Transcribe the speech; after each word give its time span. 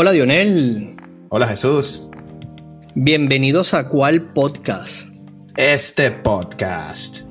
Hola 0.00 0.12
Dionel. 0.12 0.94
Hola 1.30 1.48
Jesús. 1.48 2.08
Bienvenidos 2.94 3.74
a 3.74 3.88
cuál 3.88 4.32
podcast. 4.32 5.08
Este 5.56 6.12
podcast. 6.12 7.22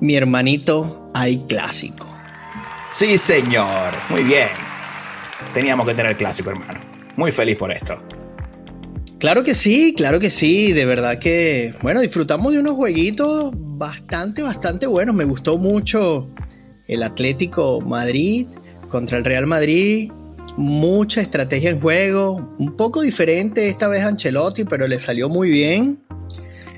Mi 0.00 0.16
hermanito, 0.16 1.03
hay 1.14 1.38
clásico. 1.48 2.06
Sí, 2.90 3.16
señor. 3.16 3.94
Muy 4.10 4.22
bien. 4.24 4.48
Teníamos 5.54 5.86
que 5.86 5.94
tener 5.94 6.16
clásico, 6.16 6.50
hermano. 6.50 6.80
Muy 7.16 7.32
feliz 7.32 7.56
por 7.56 7.72
esto. 7.72 7.98
Claro 9.18 9.42
que 9.42 9.54
sí, 9.54 9.94
claro 9.96 10.20
que 10.20 10.30
sí. 10.30 10.72
De 10.72 10.84
verdad 10.84 11.18
que, 11.18 11.72
bueno, 11.82 12.00
disfrutamos 12.00 12.52
de 12.52 12.58
unos 12.58 12.74
jueguitos 12.74 13.52
bastante, 13.54 14.42
bastante 14.42 14.86
buenos. 14.86 15.14
Me 15.14 15.24
gustó 15.24 15.56
mucho 15.56 16.28
el 16.88 17.02
Atlético 17.02 17.80
Madrid 17.80 18.46
contra 18.88 19.16
el 19.16 19.24
Real 19.24 19.46
Madrid. 19.46 20.10
Mucha 20.56 21.20
estrategia 21.20 21.70
en 21.70 21.80
juego. 21.80 22.54
Un 22.58 22.76
poco 22.76 23.00
diferente 23.02 23.68
esta 23.68 23.88
vez 23.88 24.04
Ancelotti, 24.04 24.64
pero 24.64 24.86
le 24.86 24.98
salió 24.98 25.28
muy 25.28 25.50
bien. 25.50 26.03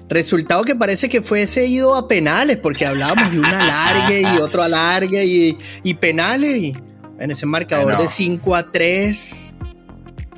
Resultado 0.08 0.62
que 0.62 0.74
parece 0.74 1.08
que 1.08 1.20
fuese 1.20 1.66
ido 1.66 1.94
a 1.96 2.06
penales, 2.06 2.58
porque 2.58 2.86
hablábamos 2.86 3.32
de 3.32 3.38
un 3.40 3.44
alargue 3.44 4.22
y 4.22 4.38
otro 4.38 4.62
alargue 4.62 5.24
y, 5.24 5.58
y 5.82 5.94
penales. 5.94 6.56
Y 6.56 6.76
en 7.18 7.30
ese 7.30 7.46
marcador 7.46 7.96
de 7.98 8.06
5 8.06 8.54
a 8.54 8.70
3, 8.70 9.56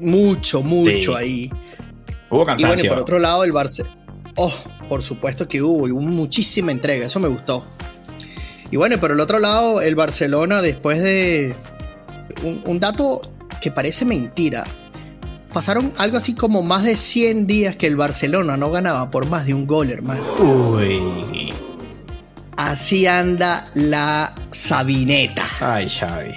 mucho, 0.01 0.63
mucho 0.63 1.15
ahí. 1.15 1.51
Hubo 2.31 2.45
cansancio. 2.45 2.67
Y 2.67 2.77
bueno, 2.77 2.85
y 2.85 2.89
por 2.89 2.99
otro 2.99 3.19
lado, 3.19 3.45
el 3.45 3.53
Barça. 3.53 3.85
Oh, 4.37 4.53
por 4.89 5.03
supuesto 5.03 5.49
que 5.49 5.61
hubo, 5.61 5.89
y 5.89 5.91
hubo 5.91 6.01
muchísima 6.01 6.73
entrega, 6.73 7.07
eso 7.07 7.21
me 7.21 7.29
gustó. 7.29 7.67
Y 8.71 8.77
bueno, 8.77 8.99
por 9.01 9.11
el 9.11 9.21
otro 9.21 9.39
lado, 9.39 9.81
el 9.81 9.95
Barcelona, 9.95 10.63
después 10.63 11.03
de. 11.03 11.55
Un, 12.43 12.63
un 12.65 12.79
dato 12.81 13.21
que 13.61 13.71
parece 13.71 14.05
mentira, 14.05 14.65
pasaron 15.53 15.93
algo 15.97 16.17
así 16.17 16.35
como 16.35 16.63
más 16.63 16.85
de 16.85 16.97
100 16.97 17.47
días 17.47 17.77
que 17.77 17.87
el 17.87 17.97
Barcelona 17.97 18.57
no 18.57 18.71
ganaba 18.71 19.11
por 19.11 19.27
más 19.27 19.47
de 19.47 19.55
un 19.55 19.67
gol, 19.67 19.91
hermano. 19.91 20.23
Uy. 20.39 21.53
Así 22.57 23.07
anda 23.07 23.69
la 23.75 24.35
Sabineta. 24.51 25.45
Ay, 25.61 25.89
Xavi. 25.89 26.35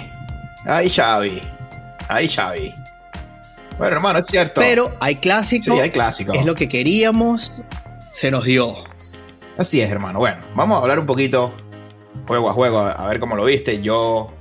Ay, 0.65 0.89
Xavi. 0.89 1.41
Ay, 2.07 2.27
Xavi. 2.27 2.73
Bueno, 3.77 3.95
hermano, 3.95 4.19
es 4.19 4.27
cierto. 4.27 4.61
Pero 4.61 4.95
hay 4.99 5.15
clásico. 5.15 5.73
Sí, 5.73 5.79
hay 5.79 5.89
clásico. 5.89 6.33
Es 6.33 6.45
lo 6.45 6.53
que 6.55 6.69
queríamos. 6.69 7.53
Se 8.11 8.29
nos 8.29 8.45
dio. 8.45 8.75
Así 9.57 9.81
es, 9.81 9.89
hermano. 9.89 10.19
Bueno, 10.19 10.37
vamos 10.55 10.77
a 10.77 10.81
hablar 10.81 10.99
un 10.99 11.05
poquito 11.05 11.51
juego 12.27 12.49
a 12.49 12.53
juego, 12.53 12.79
a 12.79 13.07
ver 13.07 13.19
cómo 13.19 13.35
lo 13.35 13.45
viste. 13.45 13.81
Yo 13.81 14.31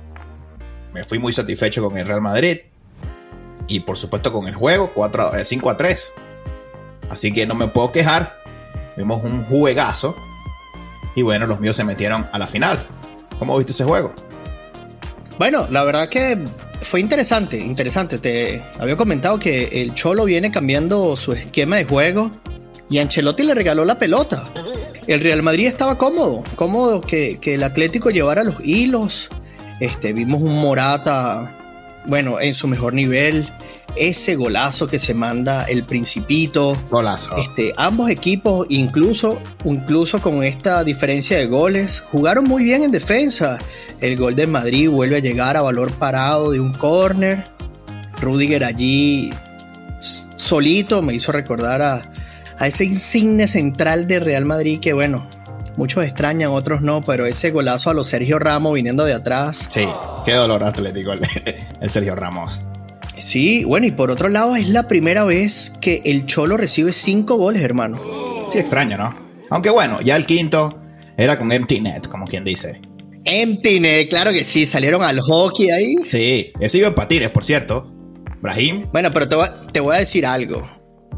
me 0.93 1.03
fui 1.03 1.17
muy 1.19 1.33
satisfecho 1.33 1.83
con 1.83 1.97
el 1.97 2.05
Real 2.05 2.21
Madrid 2.21 2.59
y 3.71 3.79
por 3.79 3.97
supuesto 3.97 4.33
con 4.33 4.49
el 4.49 4.53
juego 4.53 4.91
4, 4.93 5.31
5 5.45 5.69
a 5.69 5.77
3. 5.77 6.13
Así 7.09 7.31
que 7.31 7.45
no 7.45 7.55
me 7.55 7.67
puedo 7.67 7.93
quejar. 7.93 8.35
Vimos 8.97 9.23
un 9.23 9.45
juegazo. 9.45 10.13
Y 11.15 11.21
bueno, 11.21 11.47
los 11.47 11.61
míos 11.61 11.77
se 11.77 11.85
metieron 11.85 12.27
a 12.33 12.37
la 12.37 12.47
final. 12.47 12.85
¿Cómo 13.39 13.55
viste 13.57 13.71
ese 13.71 13.85
juego? 13.85 14.13
Bueno, 15.37 15.67
la 15.69 15.85
verdad 15.85 16.09
que 16.09 16.37
fue 16.81 16.99
interesante, 16.99 17.59
interesante. 17.59 18.17
Te 18.17 18.61
había 18.77 18.97
comentado 18.97 19.39
que 19.39 19.69
el 19.81 19.93
Cholo 19.93 20.25
viene 20.25 20.51
cambiando 20.51 21.15
su 21.15 21.31
esquema 21.31 21.77
de 21.77 21.85
juego 21.85 22.29
y 22.89 22.99
Ancelotti 22.99 23.43
le 23.43 23.55
regaló 23.55 23.85
la 23.85 23.97
pelota. 23.97 24.43
El 25.07 25.21
Real 25.21 25.43
Madrid 25.43 25.67
estaba 25.67 25.97
cómodo, 25.97 26.43
cómodo 26.57 26.99
que, 26.99 27.39
que 27.39 27.53
el 27.53 27.63
Atlético 27.63 28.09
llevara 28.09 28.43
los 28.43 28.55
hilos. 28.65 29.29
Este, 29.79 30.11
vimos 30.11 30.41
un 30.41 30.61
Morata 30.61 31.57
bueno, 32.05 32.39
en 32.39 32.53
su 32.53 32.67
mejor 32.67 32.93
nivel. 32.93 33.47
Ese 33.95 34.35
golazo 34.35 34.87
que 34.87 34.99
se 34.99 35.13
manda 35.13 35.65
el 35.65 35.83
Principito. 35.83 36.77
Golazo. 36.89 37.35
Este, 37.35 37.73
ambos 37.77 38.09
equipos, 38.09 38.65
incluso, 38.69 39.41
incluso 39.65 40.21
con 40.21 40.43
esta 40.43 40.83
diferencia 40.83 41.37
de 41.37 41.45
goles, 41.47 42.03
jugaron 42.11 42.45
muy 42.45 42.63
bien 42.63 42.83
en 42.83 42.91
defensa. 42.91 43.57
El 43.99 44.17
gol 44.17 44.35
de 44.35 44.47
Madrid 44.47 44.89
vuelve 44.89 45.17
a 45.17 45.19
llegar 45.19 45.57
a 45.57 45.61
valor 45.61 45.91
parado 45.93 46.51
de 46.51 46.59
un 46.59 46.73
córner. 46.73 47.45
Rudiger 48.21 48.63
allí 48.63 49.33
solito 49.99 51.01
me 51.01 51.13
hizo 51.13 51.31
recordar 51.31 51.81
a, 51.81 52.11
a 52.57 52.67
ese 52.67 52.85
insigne 52.85 53.47
central 53.47 54.07
de 54.07 54.19
Real 54.19 54.45
Madrid 54.45 54.79
que, 54.79 54.93
bueno, 54.93 55.27
Muchos 55.77 56.03
extrañan, 56.03 56.51
otros 56.51 56.81
no, 56.81 57.01
pero 57.01 57.25
ese 57.25 57.51
golazo 57.51 57.89
a 57.89 57.93
los 57.93 58.07
Sergio 58.07 58.39
Ramos 58.39 58.73
viniendo 58.73 59.05
de 59.05 59.13
atrás. 59.13 59.65
Sí, 59.69 59.87
qué 60.25 60.33
dolor 60.33 60.63
atlético 60.63 61.13
el, 61.13 61.21
el, 61.81 61.89
Sergio 61.89 62.15
Ramos. 62.15 62.61
Sí, 63.21 63.63
bueno, 63.65 63.85
y 63.85 63.91
por 63.91 64.09
otro 64.09 64.29
lado 64.29 64.55
es 64.55 64.69
la 64.69 64.87
primera 64.87 65.23
vez 65.23 65.71
que 65.79 66.01
el 66.05 66.25
Cholo 66.25 66.57
recibe 66.57 66.91
cinco 66.91 67.37
goles, 67.37 67.61
hermano. 67.61 68.01
Sí, 68.49 68.57
extraño, 68.57 68.97
¿no? 68.97 69.15
Aunque 69.51 69.69
bueno, 69.69 70.01
ya 70.01 70.15
el 70.15 70.25
quinto 70.25 70.75
era 71.17 71.37
con 71.37 71.51
Empty 71.51 71.81
Net, 71.81 72.07
como 72.07 72.25
quien 72.25 72.43
dice. 72.43 72.81
Empty 73.23 73.79
Net, 73.79 74.09
claro 74.09 74.31
que 74.31 74.43
sí, 74.43 74.65
salieron 74.65 75.03
al 75.03 75.19
hockey 75.19 75.69
ahí. 75.69 75.95
Sí, 76.07 76.51
ese 76.59 76.79
iba 76.79 76.87
en 76.87 76.95
patines, 76.95 77.29
por 77.29 77.45
cierto. 77.45 77.93
Brahim. 78.41 78.87
Bueno, 78.91 79.13
pero 79.13 79.29
te 79.29 79.35
voy, 79.35 79.47
te 79.71 79.79
voy 79.79 79.95
a 79.95 79.99
decir 79.99 80.25
algo. 80.25 80.59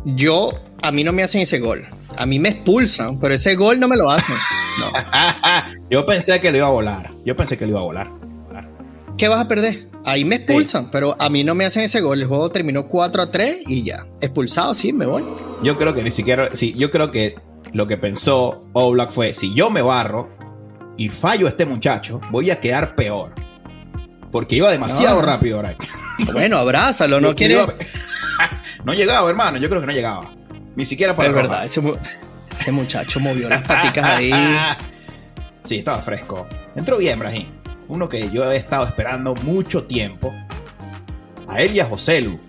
Yo, 0.04 0.52
a 0.82 0.92
mí 0.92 1.06
no 1.06 1.14
me 1.14 1.24
hacen 1.24 1.40
ese 1.40 1.60
gol. 1.60 1.84
A 2.18 2.26
mí 2.26 2.38
me 2.38 2.50
expulsan, 2.50 3.18
pero 3.22 3.34
ese 3.34 3.56
gol 3.56 3.80
no 3.80 3.88
me 3.88 3.96
lo 3.96 4.12
hacen. 4.12 4.36
No. 4.80 5.84
Yo 5.90 6.06
pensé 6.06 6.42
que 6.42 6.52
lo 6.52 6.58
iba 6.58 6.68
a 6.68 6.72
volar. 6.72 7.12
Yo 7.26 7.38
pensé 7.38 7.58
que 7.58 7.66
lo 7.66 7.72
iba 7.72 7.80
a 7.80 7.84
volar. 7.84 8.23
¿Qué 9.18 9.28
vas 9.28 9.40
a 9.40 9.48
perder? 9.48 9.90
Ahí 10.06 10.26
me 10.26 10.36
expulsan, 10.36 10.86
sí. 10.86 10.90
pero 10.92 11.16
a 11.20 11.30
mí 11.30 11.44
no 11.44 11.56
me 11.56 11.66
hacen 11.66 11.84
ese 11.84 12.02
gol. 12.02 12.22
El 12.22 12.28
juego 12.28 12.50
terminó 12.50 12.88
4 12.88 13.22
a 13.22 13.32
3 13.32 13.64
y 13.68 13.84
ya. 13.84 14.06
Expulsado, 14.22 14.74
sí, 14.74 14.92
me 14.92 15.06
voy. 15.06 15.24
Yo 15.64 15.78
creo 15.78 15.94
que 15.94 16.04
ni 16.04 16.12
siquiera. 16.12 16.50
Sí, 16.54 16.74
yo 16.78 16.92
creo 16.92 17.12
que 17.12 17.36
lo 17.72 17.88
que 17.88 17.98
pensó 17.98 18.68
Oblak 18.74 19.12
fue: 19.12 19.34
si 19.34 19.54
yo 19.54 19.70
me 19.70 19.82
barro 19.82 20.30
y 20.98 21.10
fallo 21.10 21.46
a 21.46 21.50
este 21.50 21.66
muchacho, 21.66 22.20
voy 22.32 22.52
a 22.52 22.60
quedar 22.60 22.96
peor. 22.96 23.34
Porque 24.32 24.56
iba 24.56 24.72
demasiado 24.72 25.22
no. 25.22 25.26
rápido 25.26 25.58
ahora. 25.58 25.76
Bueno, 26.32 26.58
abrázalo, 26.58 27.20
no 27.20 27.36
quiere. 27.36 27.56
Iba... 27.56 27.74
no 28.86 28.94
llegaba, 28.94 29.28
hermano. 29.30 29.58
Yo 29.58 29.68
creo 29.68 29.82
que 29.82 29.88
no 29.88 29.94
llegaba. 29.94 30.32
Ni 30.76 30.86
siquiera 30.86 31.16
para 31.16 31.30
Es 31.30 31.36
verdad, 31.36 31.66
ese, 31.66 31.82
ese, 32.52 32.72
muchacho 32.72 33.20
movió 33.20 33.50
las 33.50 33.62
paticas 33.62 34.06
ahí. 34.06 34.32
Sí, 35.64 35.78
estaba 35.78 36.00
fresco. 36.00 36.46
Entró 36.76 36.98
bien, 36.98 37.18
Brahim. 37.18 37.48
Uno 37.94 38.10
que 38.10 38.32
yo 38.32 38.52
he 38.52 38.58
estado 38.58 38.88
esperando 38.88 39.36
mucho 39.36 39.84
tiempo. 39.84 40.34
A 41.48 41.62
él 41.62 41.76
y 41.76 41.80
a 41.80 41.86
Joselu. 41.86 42.40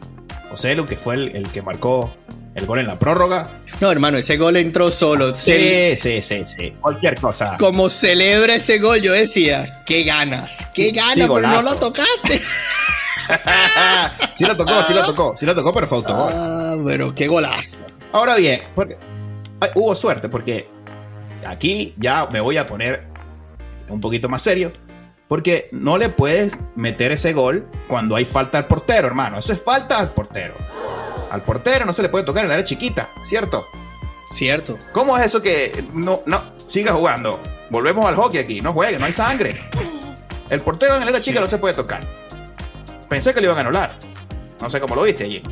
Joselu, 0.49 0.87
que 0.87 0.97
fue 0.97 1.17
el, 1.17 1.37
el 1.37 1.51
que 1.51 1.61
marcó 1.61 2.11
el 2.55 2.65
gol 2.65 2.79
en 2.79 2.87
la 2.87 2.99
prórroga. 2.99 3.51
No, 3.79 3.91
hermano, 3.91 4.17
ese 4.17 4.39
gol 4.39 4.57
entró 4.57 4.91
solo. 4.91 5.35
Sí, 5.35 5.97
sí, 5.99 6.23
sí, 6.23 6.47
sí. 6.47 6.73
Cualquier 6.81 7.21
cosa. 7.21 7.59
Como 7.59 7.91
celebra 7.91 8.55
ese 8.55 8.79
gol, 8.79 9.03
yo 9.03 9.13
decía, 9.13 9.83
qué 9.85 10.05
ganas, 10.05 10.67
qué 10.75 10.93
ganas, 10.93 11.15
sí, 11.15 11.21
pero 11.21 11.41
no 11.41 11.61
lo 11.61 11.77
tocaste. 11.77 12.41
sí 14.35 14.47
lo 14.47 14.57
tocó, 14.57 14.83
sí 14.83 14.95
lo 14.95 15.05
tocó, 15.05 15.35
sí 15.37 15.45
lo 15.45 15.55
tocó, 15.55 15.75
pero 15.75 15.87
fue 15.87 15.99
autogol. 15.99 16.33
Ah, 16.33 16.77
pero 16.87 17.15
qué 17.15 17.27
golazo. 17.27 17.83
Ahora 18.13 18.37
bien, 18.37 18.63
porque, 18.75 18.97
ay, 19.61 19.69
hubo 19.75 19.95
suerte, 19.95 20.31
porque 20.31 20.71
aquí 21.47 21.93
ya 21.99 22.29
me 22.33 22.41
voy 22.41 22.57
a 22.57 22.67
poner 22.67 23.05
un 23.91 24.01
poquito 24.01 24.29
más 24.29 24.41
serio. 24.41 24.73
Porque 25.29 25.69
no 25.73 25.99
le 25.99 26.11
puedes 26.11 26.59
meter 26.75 27.13
ese 27.13 27.33
gol 27.33 27.67
cuando 27.89 28.17
hay 28.17 28.25
falta 28.25 28.59
al 28.59 28.67
portero, 28.67 29.07
hermano. 29.07 29.39
Eso 29.39 29.53
es 29.53 29.63
falta 29.63 29.99
al 29.99 30.13
portero. 30.13 30.55
Al 31.31 31.43
portero 31.43 31.85
no 31.87 31.93
se 31.93 32.03
le 32.03 32.09
puede 32.09 32.25
tocar 32.25 32.45
en 32.45 32.49
la 32.49 32.55
área 32.55 32.65
chiquita, 32.65 33.09
¿cierto? 33.25 33.67
Cierto. 34.31 34.79
¿Cómo 34.93 35.17
es 35.17 35.25
eso 35.25 35.43
que 35.43 35.85
no, 35.93 36.21
no, 36.27 36.43
siga 36.67 36.93
jugando? 36.93 37.41
Volvemos 37.71 38.07
al 38.07 38.17
hockey 38.17 38.41
aquí, 38.41 38.61
no 38.61 38.73
juegue, 38.73 38.99
no 38.99 39.07
hay 39.07 39.13
sangre. 39.13 39.69
El 40.51 40.61
portero 40.61 40.97
en 40.97 41.03
el 41.03 41.09
área 41.09 41.21
chica 41.21 41.41
no 41.41 41.47
se 41.47 41.59
puede 41.59 41.75
tocar. 41.75 42.01
Pensé 43.09 43.33
que 43.33 43.41
le 43.41 43.47
iban 43.47 43.59
a 43.59 43.61
anular. 43.61 43.99
No 44.61 44.71
sé 44.71 44.81
cómo 44.81 44.95
lo 44.95 45.03
viste 45.03 45.25
allí. 45.25 45.43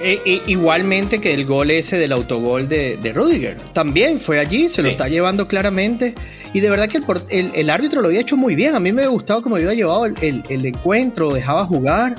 E, 0.00 0.20
e, 0.24 0.42
igualmente 0.46 1.20
que 1.20 1.34
el 1.34 1.44
gol 1.44 1.70
ese 1.70 1.98
del 1.98 2.12
autogol 2.12 2.68
de, 2.68 2.96
de 2.96 3.12
Rudiger. 3.12 3.56
También 3.72 4.18
fue 4.18 4.38
allí, 4.38 4.68
se 4.68 4.82
lo 4.82 4.88
sí. 4.88 4.92
está 4.92 5.08
llevando 5.08 5.46
claramente. 5.46 6.14
Y 6.52 6.60
de 6.60 6.70
verdad 6.70 6.88
que 6.88 6.98
el, 6.98 7.04
el, 7.28 7.52
el, 7.54 7.70
árbitro 7.70 8.00
lo 8.00 8.08
había 8.08 8.20
hecho 8.20 8.36
muy 8.36 8.54
bien. 8.54 8.74
A 8.74 8.80
mí 8.80 8.92
me 8.92 9.02
había 9.02 9.12
gustado 9.12 9.42
cómo 9.42 9.56
había 9.56 9.74
llevado 9.74 10.06
el, 10.06 10.42
el 10.48 10.66
encuentro, 10.66 11.32
dejaba 11.32 11.64
jugar. 11.66 12.14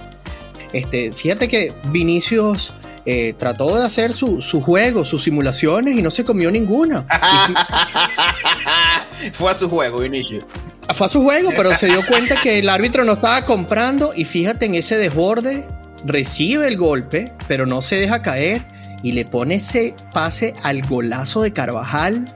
Este, 0.73 1.11
fíjate 1.11 1.47
que 1.47 1.73
Vinicius 1.85 2.71
eh, 3.05 3.33
trató 3.37 3.77
de 3.77 3.83
hacer 3.83 4.13
su, 4.13 4.41
su, 4.41 4.61
juego, 4.61 5.03
sus 5.03 5.23
simulaciones 5.23 5.97
y 5.97 6.01
no 6.01 6.11
se 6.11 6.23
comió 6.23 6.51
ninguna. 6.51 7.05
Fue 9.33 9.51
a 9.51 9.53
su 9.53 9.69
juego, 9.69 9.99
Vinicius. 9.99 10.45
Fue 10.93 11.07
a 11.07 11.09
su 11.09 11.23
juego, 11.23 11.51
pero 11.55 11.75
se 11.75 11.87
dio 11.87 12.05
cuenta 12.05 12.39
que 12.39 12.59
el 12.59 12.69
árbitro 12.69 13.03
no 13.03 13.13
estaba 13.13 13.45
comprando 13.45 14.13
y 14.15 14.25
fíjate 14.25 14.65
en 14.65 14.75
ese 14.75 14.97
desborde, 14.97 15.65
recibe 16.05 16.67
el 16.67 16.77
golpe, 16.77 17.31
pero 17.47 17.65
no 17.65 17.81
se 17.81 17.97
deja 17.97 18.21
caer 18.21 18.61
y 19.03 19.13
le 19.13 19.25
pone 19.25 19.55
ese 19.55 19.95
pase 20.13 20.55
al 20.63 20.81
golazo 20.87 21.41
de 21.41 21.53
Carvajal. 21.53 22.35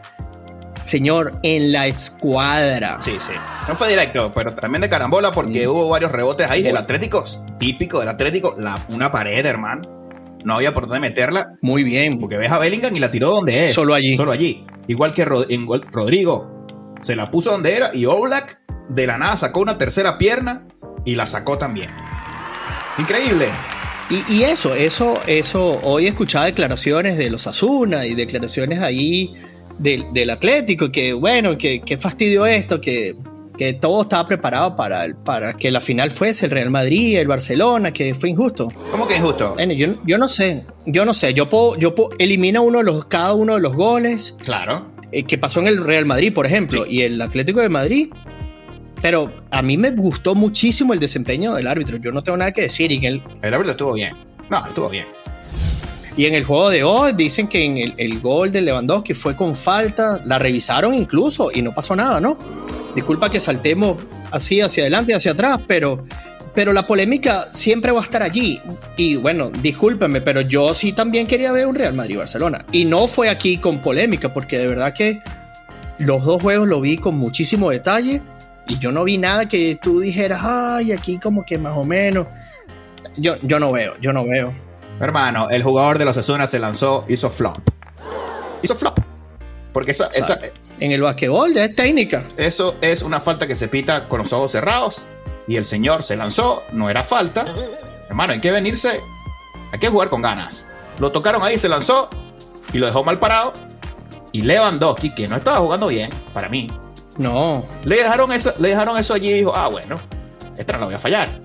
Señor, 0.84 1.40
en 1.42 1.72
la 1.72 1.88
escuadra. 1.88 2.98
Sí, 3.02 3.14
sí. 3.20 3.32
No 3.68 3.76
fue 3.76 3.90
directo, 3.90 4.32
pero 4.36 4.54
también 4.54 4.82
de 4.82 4.90
carambola 4.90 5.32
porque 5.32 5.68
hubo 5.68 5.90
varios 5.90 6.12
rebotes 6.12 6.48
ahí. 6.48 6.66
El 6.68 6.78
Atlético, 6.78 7.24
típico 7.58 8.00
del 8.00 8.10
Atlético, 8.10 8.54
la, 8.58 8.86
una 8.90 9.10
pared, 9.10 9.44
hermano. 9.44 9.82
No 10.44 10.54
había 10.54 10.76
por 10.76 10.86
dónde 10.86 11.00
meterla. 11.00 11.58
Muy 11.62 11.84
bien. 11.84 12.20
Porque 12.20 12.38
ves 12.38 12.52
a 12.52 12.60
Bellingham 12.60 12.96
y 12.96 13.00
la 13.00 13.10
tiró 13.10 13.32
donde 13.32 13.66
es. 13.66 13.74
Solo 13.74 13.96
allí. 13.96 14.16
Solo 14.16 14.32
allí. 14.32 14.64
Igual 14.86 15.12
que 15.12 15.26
Rodrigo. 15.26 16.68
Se 17.02 17.16
la 17.16 17.32
puso 17.32 17.50
donde 17.52 17.76
era 17.76 17.90
y 17.94 18.06
Oblak 18.06 18.60
de 18.90 19.08
la 19.08 19.18
nada 19.18 19.38
sacó 19.38 19.62
una 19.62 19.80
tercera 19.80 20.20
pierna 20.20 20.68
y 21.04 21.16
la 21.16 21.26
sacó 21.26 21.58
también. 21.58 21.90
Increíble. 22.98 23.48
Y, 24.10 24.44
eso, 24.44 24.76
eso, 24.76 25.20
eso, 25.26 25.80
hoy 25.82 26.06
he 26.06 26.10
escuchado 26.10 26.46
declaraciones 26.46 27.18
de 27.18 27.32
los 27.32 27.48
Asuna 27.48 28.06
y 28.06 28.14
declaraciones 28.14 28.80
ahí 28.80 29.34
del, 29.80 30.06
del 30.14 30.30
Atlético, 30.30 30.92
que 30.92 31.14
bueno, 31.14 31.58
que, 31.58 31.98
fastidio 32.00 32.46
esto, 32.46 32.80
que, 32.80 33.16
que, 33.58 33.74
todo 33.74 34.04
estaba 34.04 34.28
preparado 34.28 34.76
para, 34.76 35.08
para 35.24 35.54
que 35.54 35.72
la 35.72 35.82
final 35.82 36.12
fuese 36.12 36.46
el 36.46 36.52
Real 36.52 36.70
Madrid, 36.70 37.18
el 37.18 37.28
Barcelona, 37.28 37.92
que 37.92 38.14
fue 38.14 38.30
injusto. 38.30 38.72
¿Cómo 38.92 39.08
que 39.08 39.16
injusto? 39.16 39.56
Bueno, 39.56 39.74
yo, 39.74 39.96
yo 40.06 40.20
no 40.20 40.30
sé, 40.30 40.68
yo 40.86 41.04
no 41.04 41.16
sé, 41.16 41.34
yo 41.34 41.50
puedo, 41.50 41.76
yo 41.78 41.96
puedo, 41.96 42.12
elimina 42.20 42.62
uno 42.62 42.78
de 42.78 42.84
los, 42.84 43.06
cada 43.06 43.34
uno 43.34 43.56
de 43.56 43.62
los 43.62 43.74
goles. 43.74 44.36
Claro. 44.44 44.94
Eh, 45.12 45.24
que 45.24 45.40
pasó 45.40 45.62
en 45.62 45.68
el 45.68 45.84
Real 45.84 46.06
Madrid, 46.06 46.32
por 46.32 46.46
ejemplo, 46.46 46.86
y 46.86 47.02
el 47.02 47.20
Atlético 47.22 47.60
de 47.60 47.70
Madrid 47.70 48.10
pero 49.06 49.32
a 49.52 49.62
mí 49.62 49.78
me 49.78 49.92
gustó 49.92 50.34
muchísimo 50.34 50.92
el 50.92 51.00
desempeño 51.00 51.54
del 51.54 51.68
árbitro. 51.68 51.98
Yo 51.98 52.12
no 52.12 52.24
tengo 52.24 52.40
nada 52.40 52.52
que 52.52 52.62
decir. 52.62 52.92
Y 52.92 53.06
el, 53.06 53.22
el 53.44 53.54
árbitro 53.54 53.74
estuvo 53.74 53.94
bien. 53.94 54.16
No, 54.50 54.66
estuvo 54.66 54.90
bien. 54.90 55.06
Y 56.18 56.26
en 56.26 56.34
el 56.34 56.44
juego 56.44 56.72
de 56.72 56.84
hoy 56.84 57.14
dicen 57.14 57.48
que 57.48 57.64
en 57.64 57.94
el, 58.00 58.20
gol 58.20 58.52
de 58.52 58.62
Lewandowski 58.62 59.14
fue 59.14 59.36
con 59.36 59.54
falta. 59.54 60.24
La 60.26 60.40
revisaron 60.40 60.96
incluso 60.96 61.52
y 61.54 61.62
no 61.62 61.72
pasó 61.72 61.96
nada, 61.96 62.20
¿no? 62.20 62.36
Disculpa 62.96 63.30
que 63.30 63.40
saltemos 63.40 63.98
así 64.32 64.60
hacia 64.60 64.82
adelante 64.82 65.12
y 65.12 65.16
hacia 65.16 65.34
atrás, 65.34 65.60
pero, 65.68 66.04
pero 66.56 66.74
la 66.74 66.88
polémica 66.88 67.46
siempre 67.54 67.92
va 67.92 68.00
a 68.00 68.04
estar 68.04 68.24
allí. 68.24 68.60
Y 68.98 69.18
bueno, 69.18 69.52
discúlpenme, 69.52 70.22
pero 70.22 70.42
yo 70.42 70.74
sí 70.74 70.94
también 70.94 71.28
quería 71.28 71.52
ver 71.52 71.68
un 71.68 71.76
Real 71.76 71.94
Madrid-Barcelona. 71.94 72.66
Y 72.72 72.86
no 72.86 73.08
fue 73.08 73.30
aquí 73.30 73.58
con 73.58 73.84
polémica, 73.84 74.34
porque 74.34 74.58
de 74.58 74.66
verdad 74.66 74.96
que 74.96 75.22
los 76.00 76.26
dos 76.26 76.42
juegos 76.42 76.68
lo 76.68 76.82
vi 76.82 76.98
con 76.98 77.16
muchísimo 77.20 77.70
detalle 77.70 78.24
y 78.68 78.80
yo 78.80 78.92
no 78.92 79.04
vi 79.04 79.18
nada 79.18 79.48
que 79.48 79.78
tú 79.82 80.00
dijeras, 80.00 80.42
ay, 80.44 80.92
aquí 80.92 81.20
como 81.20 81.46
que 81.46 81.58
más 81.58 81.78
o 81.78 81.84
menos. 81.84 82.28
Yo, 83.18 83.36
yo 83.42 83.60
no 83.60 83.72
veo, 83.72 83.96
yo 84.02 84.12
no 84.12 84.26
veo. 84.26 84.52
Hermano, 85.00 85.50
el 85.50 85.64
jugador 85.64 86.00
de 86.00 86.06
los 86.06 86.18
Asuna 86.18 86.48
se 86.48 86.60
lanzó, 86.60 87.06
hizo 87.08 87.30
flop. 87.30 87.58
Hizo 88.62 88.76
flop. 88.76 89.00
Porque 89.74 89.92
esa, 89.92 90.08
esa, 90.08 90.40
en 90.80 90.92
el 90.92 91.02
basquetbol 91.02 91.58
es 91.58 91.76
técnica. 91.76 92.24
Eso 92.38 92.78
es 92.82 93.02
una 93.02 93.20
falta 93.20 93.46
que 93.46 93.56
se 93.56 93.68
pita 93.68 94.08
con 94.08 94.20
los 94.20 94.32
ojos 94.32 94.52
cerrados. 94.52 95.02
Y 95.48 95.58
el 95.58 95.66
señor 95.66 96.02
se 96.02 96.16
lanzó, 96.16 96.64
no 96.72 96.90
era 96.90 97.04
falta. 97.04 97.46
Hermano, 98.08 98.34
hay 98.34 98.40
que 98.40 98.52
venirse, 98.52 99.02
hay 99.72 99.80
que 99.80 99.90
jugar 99.90 100.10
con 100.10 100.22
ganas. 100.22 100.66
Lo 101.00 101.12
tocaron 101.12 101.44
ahí, 101.44 101.58
se 101.58 101.70
lanzó 101.70 102.10
y 102.74 102.78
lo 102.78 102.86
dejó 102.86 103.04
mal 103.04 103.20
parado. 103.20 103.54
Y 104.32 104.42
Lewandowski, 104.42 105.14
que 105.14 105.28
no 105.28 105.36
estaba 105.36 105.58
jugando 105.58 105.88
bien, 105.88 106.10
para 106.34 106.50
mí, 106.50 106.68
no. 107.18 107.66
Le 107.84 107.98
dejaron 107.98 108.32
eso, 108.32 108.54
le 108.58 108.70
dejaron 108.70 108.98
eso 108.98 109.14
allí 109.14 109.30
y 109.30 109.34
dijo, 109.34 109.56
ah, 109.56 109.68
bueno, 109.68 110.00
esta 110.58 110.74
no 110.74 110.80
la 110.80 110.86
voy 110.86 110.96
a 110.96 111.00
fallar. 111.00 111.42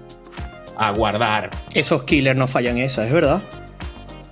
A 0.77 0.91
guardar. 0.91 1.51
Esos 1.75 2.05
killers 2.05 2.39
no 2.39 2.47
fallan 2.47 2.79
esa, 2.79 3.07
es 3.07 3.13
verdad. 3.13 3.43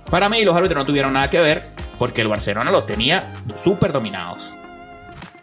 Para 0.09 0.29
mí 0.29 0.43
los 0.43 0.55
árbitros 0.55 0.79
no 0.79 0.85
tuvieron 0.85 1.13
nada 1.13 1.29
que 1.29 1.39
ver 1.39 1.63
porque 1.99 2.21
el 2.21 2.27
Barcelona 2.27 2.71
los 2.71 2.85
tenía 2.85 3.23
súper 3.55 3.91
dominados. 3.91 4.53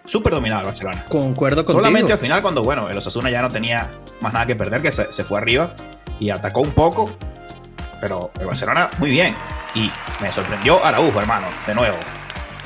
Súper 0.06 0.32
dominado 0.32 0.60
el 0.60 0.66
Barcelona. 0.66 1.04
Concuerdo 1.08 1.64
contigo. 1.64 1.78
Solamente 1.78 2.12
al 2.12 2.18
final 2.18 2.42
cuando, 2.42 2.62
bueno, 2.62 2.88
el 2.88 2.96
Osasuna 2.96 3.30
ya 3.30 3.42
no 3.42 3.50
tenía 3.50 3.90
más 4.20 4.32
nada 4.32 4.46
que 4.46 4.56
perder, 4.56 4.80
que 4.80 4.92
se, 4.92 5.24
fue 5.24 5.38
arriba 5.38 5.74
y 6.18 6.30
atacó 6.30 6.60
un 6.60 6.70
poco. 6.70 7.10
Pero 8.00 8.30
el 8.40 8.46
Barcelona 8.46 8.88
muy 8.98 9.10
bien. 9.10 9.34
Y 9.74 9.90
me 10.20 10.32
sorprendió 10.32 10.84
Araujo, 10.84 11.20
hermano, 11.20 11.48
de 11.66 11.74
nuevo. 11.74 11.96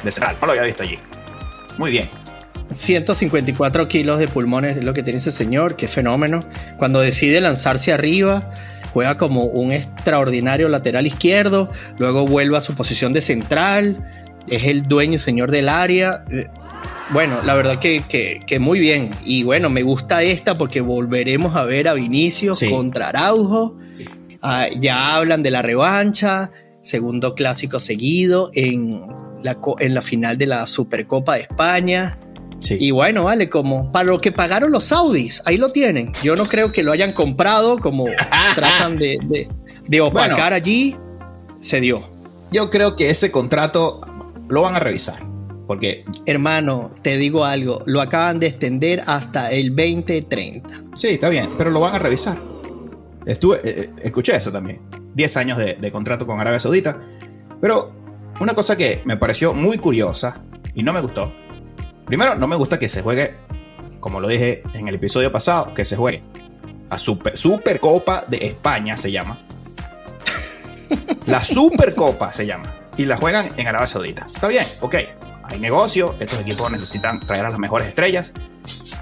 De 0.03 0.13
central, 0.13 0.37
no 0.41 0.47
lo 0.47 0.53
había 0.53 0.65
visto 0.65 0.83
allí. 0.83 0.99
Muy 1.77 1.91
bien. 1.91 2.20
154 2.75 3.89
kilos 3.89 4.19
de 4.19 4.29
pulmones 4.29 4.77
es 4.77 4.85
lo 4.85 4.93
que 4.93 5.03
tiene 5.03 5.19
ese 5.19 5.31
señor, 5.31 5.77
qué 5.77 5.89
fenómeno. 5.89 6.45
Cuando 6.79 7.01
decide 7.01 7.41
lanzarse 7.41 7.93
arriba, 7.93 8.51
juega 8.93 9.17
como 9.17 9.45
un 9.45 9.73
extraordinario 9.73 10.69
lateral 10.69 11.07
izquierdo, 11.07 11.71
luego 11.99 12.27
vuelve 12.27 12.57
a 12.57 12.61
su 12.61 12.75
posición 12.75 13.13
de 13.13 13.21
central, 13.21 14.05
es 14.47 14.65
el 14.65 14.83
dueño 14.83 15.15
y 15.15 15.19
señor 15.19 15.51
del 15.51 15.69
área. 15.69 16.25
Eh, 16.31 16.47
bueno, 17.13 17.43
la 17.43 17.55
verdad 17.55 17.79
que, 17.79 18.59
muy 18.61 18.79
bien. 18.79 19.11
Y 19.25 19.43
bueno, 19.43 19.69
me 19.69 19.83
gusta 19.83 20.23
esta 20.23 20.57
porque 20.57 20.81
volveremos 20.81 21.57
a 21.57 21.65
ver 21.65 21.89
a 21.89 21.95
Vinicius 21.95 22.63
contra 22.69 23.09
Araujo. 23.09 23.77
Ah, 24.43 24.69
ya 24.79 25.17
hablan 25.17 25.43
de 25.43 25.51
la 25.51 25.61
revancha, 25.61 26.51
segundo 26.81 27.35
clásico 27.35 27.81
seguido 27.81 28.51
en 28.55 29.01
la, 29.43 29.59
en 29.81 29.95
la 29.95 30.03
final 30.03 30.39
de 30.39 30.47
la 30.47 30.67
Supercopa 30.67 31.35
de 31.35 31.43
España. 31.43 32.17
Y 32.69 32.91
bueno, 32.91 33.25
vale, 33.25 33.49
como 33.49 33.91
para 33.91 34.05
lo 34.05 34.19
que 34.19 34.33
pagaron 34.33 34.71
los 34.71 34.85
saudis, 34.85 35.43
ahí 35.45 35.57
lo 35.57 35.71
tienen. 35.71 36.13
Yo 36.23 36.37
no 36.37 36.47
creo 36.47 36.73
que 36.73 36.83
lo 36.83 36.93
hayan 36.93 37.13
comprado 37.13 37.79
como 37.79 38.05
tratan 38.55 38.97
de, 38.97 39.49
de, 39.89 40.01
opacar 40.01 40.53
allí. 40.53 40.97
Se 41.61 41.81
dio. 41.81 42.03
Yo 42.53 42.71
creo 42.71 42.97
que 42.97 43.11
ese 43.11 43.31
contrato 43.31 44.01
lo 44.49 44.63
van 44.63 44.77
a 44.77 44.81
revisar. 44.81 45.19
Porque. 45.67 46.05
Hermano, 46.27 46.91
te 47.03 47.17
digo 47.17 47.45
algo, 47.45 47.83
lo 47.87 48.01
acaban 48.01 48.41
de 48.41 48.49
extender 48.49 49.03
hasta 49.07 49.51
el 49.51 49.75
2030. 49.75 50.69
Sí, 50.95 51.09
está 51.09 51.29
bien, 51.29 51.49
pero 51.57 51.71
lo 51.71 51.81
van 51.81 51.95
a 51.95 51.99
revisar. 51.99 52.39
Estuve, 53.27 53.57
eh, 53.59 53.61
eh, 53.65 53.91
escuché 54.03 54.37
eso 54.37 54.51
también. 54.51 54.81
10 55.15 55.37
años 55.37 55.59
de, 55.59 55.75
de 55.75 55.93
contrato 55.93 56.27
con 56.27 56.41
Arabia 56.41 56.59
Saudita. 56.59 56.99
Pero 57.61 57.93
una 58.41 58.55
cosa 58.55 58.77
que 58.77 59.01
me 59.05 59.17
pareció 59.17 59.53
muy 59.53 59.79
curiosa 59.79 60.43
y 60.75 60.83
no 60.83 60.93
me 60.93 61.01
gustó 61.01 61.31
Primero, 62.11 62.35
no 62.35 62.49
me 62.49 62.57
gusta 62.57 62.77
que 62.77 62.89
se 62.89 63.03
juegue, 63.03 63.37
como 64.01 64.19
lo 64.19 64.27
dije 64.27 64.65
en 64.75 64.89
el 64.89 64.97
episodio 64.97 65.31
pasado, 65.31 65.73
que 65.73 65.85
se 65.85 65.95
juegue 65.95 66.25
a 66.89 66.99
Super, 66.99 67.37
Supercopa 67.37 68.25
de 68.27 68.49
España, 68.49 68.99
se 68.99 69.13
llama. 69.13 69.39
La 71.29 71.45
Supercopa 71.45 72.33
se 72.33 72.47
llama. 72.47 72.75
Y 72.97 73.05
la 73.05 73.17
juegan 73.17 73.51
en 73.57 73.69
Arabia 73.69 73.87
Saudita. 73.87 74.27
Está 74.27 74.49
bien, 74.49 74.67
ok. 74.81 74.97
Hay 75.45 75.61
negocio, 75.61 76.17
estos 76.19 76.41
equipos 76.41 76.69
necesitan 76.73 77.21
traer 77.21 77.47
a 77.47 77.51
las 77.51 77.61
mejores 77.61 77.87
estrellas. 77.87 78.33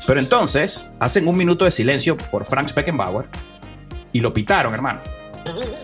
Pero 0.07 0.21
entonces 0.21 0.85
hacen 1.01 1.29
un 1.29 1.39
minuto 1.39 1.65
de 1.65 1.71
silencio 1.71 2.15
por 2.15 2.45
Frank 2.45 2.75
Beckenbauer 2.75 3.25
y 4.13 4.21
lo 4.21 4.35
pitaron, 4.35 4.75
hermano. 4.75 5.01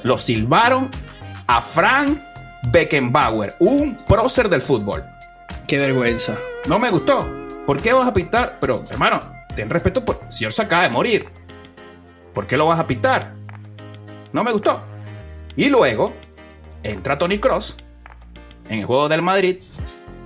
Lo 0.02 0.18
silbaron 0.18 0.90
a 1.46 1.62
Frank 1.62 2.20
Beckenbauer, 2.70 3.56
un 3.60 3.96
prócer 4.06 4.50
del 4.50 4.60
fútbol. 4.60 5.02
Qué 5.66 5.78
vergüenza. 5.78 6.34
No 6.66 6.78
me 6.78 6.90
gustó. 6.90 7.26
¿Por 7.64 7.80
qué 7.80 7.92
vas 7.92 8.06
a 8.06 8.12
pitar? 8.12 8.58
Pero, 8.60 8.84
hermano, 8.90 9.20
ten 9.56 9.70
respeto, 9.70 10.04
por... 10.04 10.20
el 10.22 10.32
señor 10.32 10.52
se 10.52 10.62
acaba 10.62 10.82
de 10.82 10.90
morir. 10.90 11.26
¿Por 12.34 12.46
qué 12.46 12.58
lo 12.58 12.66
vas 12.66 12.78
a 12.78 12.86
pitar? 12.86 13.32
No 14.32 14.44
me 14.44 14.52
gustó. 14.52 14.82
Y 15.56 15.70
luego 15.70 16.12
entra 16.82 17.16
Tony 17.16 17.38
Cross 17.38 17.76
en 18.68 18.80
el 18.80 18.84
juego 18.84 19.08
del 19.08 19.22
Madrid 19.22 19.62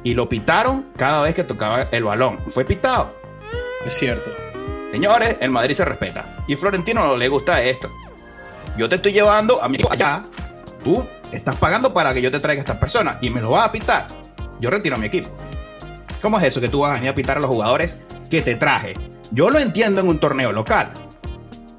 y 0.03 0.15
lo 0.15 0.29
pitaron 0.29 0.87
cada 0.97 1.23
vez 1.23 1.35
que 1.35 1.45
tocaba 1.45 1.83
el 1.83 2.03
balón. 2.03 2.41
Fue 2.49 2.65
pitado. 2.65 3.15
Es 3.85 3.95
cierto. 3.95 4.33
Señores, 4.91 5.37
el 5.41 5.51
Madrid 5.51 5.75
se 5.75 5.85
respeta. 5.85 6.45
Y 6.49 6.57
Florentino 6.57 7.07
no 7.07 7.17
le 7.17 7.29
gusta 7.29 7.63
esto. 7.63 7.91
Yo 8.77 8.89
te 8.89 8.97
estoy 8.97 9.13
llevando 9.13 9.63
a 9.63 9.69
mi 9.69 9.77
equipo 9.77 9.93
allá. 9.93 10.25
Tú 10.83 11.07
estás 11.31 11.55
pagando 11.57 11.93
para 11.95 12.13
que 12.13 12.23
yo 12.23 12.31
te 12.33 12.41
traiga 12.41 12.61
a 12.61 12.65
estas 12.65 12.79
personas 12.79 13.19
y 13.21 13.31
me 13.31 13.41
lo 13.41 13.51
vas 13.51 13.67
a 13.67 13.73
pitar 13.73 14.28
yo 14.61 14.71
retiro 14.71 14.97
a 14.97 14.99
mi 14.99 15.07
equipo. 15.07 15.29
¿Cómo 16.21 16.39
es 16.39 16.45
eso 16.45 16.61
que 16.61 16.69
tú 16.69 16.81
vas 16.81 16.93
a 16.93 16.95
venir 16.95 17.11
a 17.11 17.15
pitar 17.15 17.37
a 17.37 17.41
los 17.41 17.51
jugadores 17.51 17.99
que 18.29 18.43
te 18.43 18.57
traje? 18.57 18.95
Yo 19.31 19.51
lo 19.51 19.59
entiendo 19.59 20.01
en 20.01 20.09
un 20.09 20.19
torneo 20.19 20.53
local. 20.53 20.93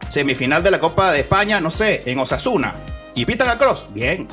Semifinal 0.07 0.63
de 0.63 0.71
la 0.71 0.79
Copa 0.79 1.12
de 1.12 1.19
España, 1.19 1.59
no 1.59 1.71
sé, 1.71 2.01
en 2.05 2.19
Osasuna. 2.19 2.75
Y 3.15 3.25
pitan 3.25 3.50
a 3.50 3.57
Cross. 3.57 3.88
Bien. 3.93 4.27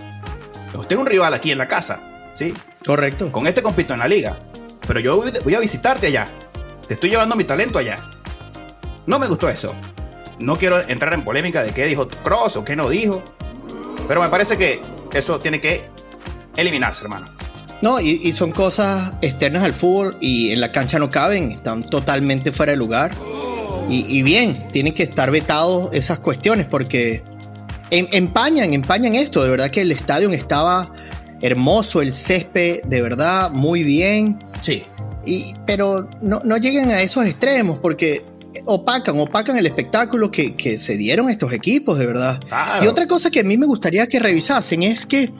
Usted 0.75 0.97
es 0.97 1.01
un 1.01 1.07
rival 1.07 1.35
aquí 1.35 1.51
en 1.51 1.59
la 1.59 1.69
casa. 1.69 2.01
¿Sí? 2.35 2.55
Correcto. 2.85 3.33
Con 3.33 3.47
este 3.47 3.63
compito 3.63 3.95
en 3.95 4.01
la 4.01 4.09
liga. 4.09 4.37
Pero 4.87 5.01
yo 5.01 5.23
voy 5.43 5.55
a 5.55 5.59
visitarte 5.59 6.07
allá. 6.07 6.29
Te 6.87 6.95
estoy 6.95 7.11
llevando 7.11 7.35
mi 7.35 7.45
talento 7.45 7.79
allá. 7.79 7.99
No 9.07 9.19
me 9.19 9.27
gustó 9.27 9.49
eso. 9.49 9.75
No 10.39 10.57
quiero 10.57 10.81
entrar 10.89 11.15
en 11.15 11.25
polémica 11.25 11.63
de 11.63 11.73
qué 11.73 11.87
dijo 11.87 12.09
Cross 12.09 12.57
o 12.57 12.65
qué 12.65 12.77
no 12.77 12.89
dijo. 12.89 13.23
Pero 14.07 14.23
me 14.23 14.29
parece 14.29 14.57
que 14.57 14.81
eso 15.13 15.39
tiene 15.39 15.61
que 15.61 15.89
eliminarse, 16.57 17.05
hermano. 17.05 17.29
No, 17.83 18.01
y, 18.01 18.33
son 18.33 18.53
cosas 18.53 19.15
externas 19.21 19.63
al 19.63 19.75
fútbol 19.75 20.17
y 20.21 20.51
en 20.51 20.61
la 20.61 20.73
cancha 20.73 20.99
no 20.99 21.11
caben, 21.11 21.53
están 21.53 21.83
totalmente 21.83 22.53
fuera 22.53 22.73
de 22.73 22.79
lugar. 22.79 23.15
Y, 23.89 24.23
bien, 24.23 24.69
tienen 24.73 24.95
que 24.95 25.05
estar 25.05 25.31
vetados 25.31 25.95
esas 25.95 26.19
cuestiones 26.19 26.67
porque 26.67 27.23
empañan, 27.91 28.73
empañan 28.73 29.15
esto. 29.15 29.43
De 29.43 29.51
verdad 29.51 29.71
que 29.71 29.83
el 29.83 29.93
estadio 29.93 30.29
estaba 30.31 30.93
hermoso, 31.41 32.03
el 32.03 32.13
césped, 32.13 32.83
de 32.85 33.03
verdad, 33.03 33.51
muy 33.51 33.85
bien. 33.85 34.43
Sí. 34.61 34.83
Y, 35.25 35.55
pero 35.67 36.09
no, 36.21 36.41
no 36.45 36.57
lleguen 36.57 36.91
a 36.91 37.03
esos 37.03 37.27
extremos 37.27 37.79
porque 37.79 38.25
opacan, 38.65 39.19
opacan 39.19 39.59
el 39.59 39.67
espectáculo 39.67 40.31
que, 40.31 40.79
se 40.79 40.97
dieron 40.97 41.29
estos 41.29 41.53
equipos, 41.53 41.99
de 41.99 42.07
verdad. 42.07 42.41
Y 42.83 42.87
otra 42.87 43.07
cosa 43.07 43.31
que 43.31 43.41
a 43.41 43.45
mí 43.45 43.57
me 43.57 43.67
gustaría 43.67 44.07
que 44.07 44.19
revisasen 44.19 44.83
es 44.83 45.07
que 45.07 45.33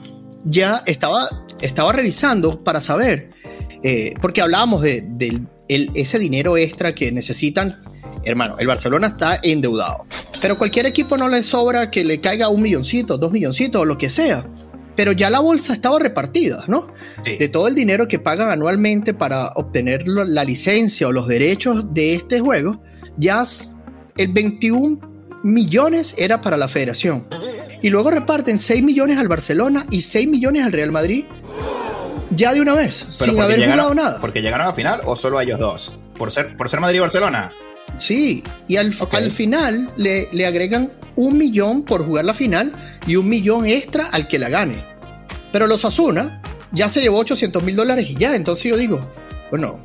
ya 0.45 0.83
estaba, 0.85 1.27
estaba 1.61 1.93
revisando 1.93 2.63
para 2.63 2.81
saber, 2.81 3.29
eh, 3.83 4.13
porque 4.21 4.41
hablábamos 4.41 4.81
de, 4.81 5.41
ese 5.67 6.19
dinero 6.19 6.57
extra 6.57 6.95
que 6.95 7.11
necesitan. 7.11 7.81
Hermano, 8.23 8.57
el 8.59 8.67
Barcelona 8.67 9.07
está 9.07 9.39
endeudado. 9.41 10.05
Pero 10.41 10.57
cualquier 10.57 10.85
equipo 10.85 11.17
no 11.17 11.27
le 11.27 11.43
sobra 11.43 11.89
que 11.91 12.03
le 12.03 12.19
caiga 12.19 12.49
un 12.49 12.61
milloncito, 12.61 13.17
dos 13.17 13.31
milloncitos 13.31 13.81
o 13.81 13.85
lo 13.85 13.97
que 13.97 14.09
sea. 14.09 14.45
Pero 14.95 15.11
ya 15.11 15.29
la 15.29 15.39
bolsa 15.39 15.73
estaba 15.73 15.99
repartida, 15.99 16.65
¿no? 16.67 16.87
De 17.23 17.47
todo 17.49 17.67
el 17.67 17.75
dinero 17.75 18.07
que 18.07 18.17
pagan 18.17 18.49
anualmente 18.49 19.13
para 19.13 19.49
obtener 19.49 20.07
la 20.07 20.43
licencia 20.43 21.07
o 21.07 21.11
los 21.11 21.27
derechos 21.27 21.93
de 21.93 22.15
este 22.15 22.39
juego, 22.39 22.81
ya 23.17 23.43
el 24.17 24.33
21 24.33 24.99
millones 25.43 26.15
era 26.17 26.41
para 26.41 26.57
la 26.57 26.67
federación. 26.67 27.27
Y 27.81 27.89
luego 27.89 28.09
reparten 28.09 28.57
6 28.57 28.83
millones 28.83 29.17
al 29.17 29.27
Barcelona 29.27 29.85
y 29.91 30.01
6 30.01 30.27
millones 30.27 30.65
al 30.65 30.71
Real 30.71 30.91
Madrid. 30.91 31.25
Ya 32.31 32.53
de 32.53 32.61
una 32.61 32.75
vez, 32.75 33.05
sin 33.09 33.39
haber 33.39 33.63
jugado 33.69 33.93
nada. 33.93 34.19
¿Porque 34.19 34.41
llegaron 34.41 34.67
a 34.67 34.73
final 34.73 35.01
o 35.05 35.15
solo 35.15 35.37
a 35.37 35.43
ellos 35.43 35.59
dos? 35.59 35.93
¿Por 36.17 36.31
ser, 36.31 36.57
por 36.57 36.69
ser 36.69 36.79
Madrid 36.79 36.97
y 36.97 37.01
Barcelona? 37.01 37.51
Sí, 37.95 38.43
y 38.67 38.75
al, 38.75 38.93
al 39.11 39.31
final 39.31 39.89
le, 39.95 40.27
le, 40.31 40.45
agregan 40.45 40.91
un 41.15 41.37
millón 41.37 41.83
por 41.83 42.05
jugar 42.05 42.25
la 42.25 42.33
final 42.33 42.71
y 43.07 43.15
un 43.15 43.29
millón 43.29 43.65
extra 43.65 44.07
al 44.07 44.27
que 44.27 44.39
la 44.39 44.49
gane. 44.49 44.83
Pero 45.51 45.67
los 45.67 45.85
Asuna 45.85 46.41
ya 46.71 46.89
se 46.89 47.01
llevó 47.01 47.19
800 47.19 47.63
mil 47.63 47.75
dólares 47.75 48.09
y 48.09 48.15
ya, 48.15 48.35
entonces 48.35 48.65
yo 48.65 48.77
digo, 48.77 48.99
bueno, 49.49 49.83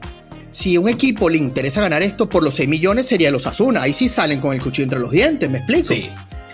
si 0.51 0.77
un 0.77 0.89
equipo 0.89 1.31
le 1.31 1.39
interesa 1.39 1.81
ganar 1.81 2.03
esto 2.03 2.29
por 2.29 2.43
los 2.43 2.55
6 2.55 2.69
millones 2.69 3.07
sería 3.07 3.31
los 3.31 3.47
Asuna. 3.47 3.83
Ahí 3.83 3.93
sí 3.93 4.09
salen 4.09 4.41
con 4.41 4.53
el 4.53 4.61
cuchillo 4.61 4.85
entre 4.85 4.99
los 4.99 5.11
dientes, 5.11 5.49
¿me 5.49 5.59
explico? 5.59 5.89
Sí. 5.89 6.11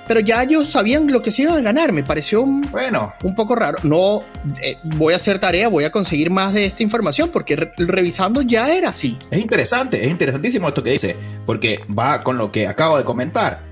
Pero 0.08 0.20
ya 0.20 0.42
ellos 0.42 0.66
sabían 0.68 1.12
lo 1.12 1.22
que 1.22 1.30
se 1.30 1.42
iban 1.42 1.58
a 1.58 1.60
ganar. 1.60 1.92
Me 1.92 2.02
pareció 2.02 2.42
un, 2.42 2.62
bueno. 2.70 3.14
un 3.22 3.34
poco 3.34 3.54
raro. 3.54 3.78
No 3.82 4.24
eh, 4.64 4.76
voy 4.82 5.12
a 5.12 5.16
hacer 5.16 5.38
tarea, 5.38 5.68
voy 5.68 5.84
a 5.84 5.92
conseguir 5.92 6.30
más 6.30 6.54
de 6.54 6.64
esta 6.64 6.82
información 6.82 7.28
porque 7.28 7.70
revisando 7.76 8.42
ya 8.42 8.72
era 8.74 8.88
así. 8.88 9.18
Es 9.30 9.38
interesante, 9.38 10.02
es 10.02 10.10
interesantísimo 10.10 10.68
esto 10.68 10.82
que 10.82 10.90
dice, 10.90 11.14
porque 11.44 11.84
va 11.96 12.22
con 12.22 12.38
lo 12.38 12.50
que 12.50 12.66
acabo 12.66 12.96
de 12.96 13.04
comentar. 13.04 13.62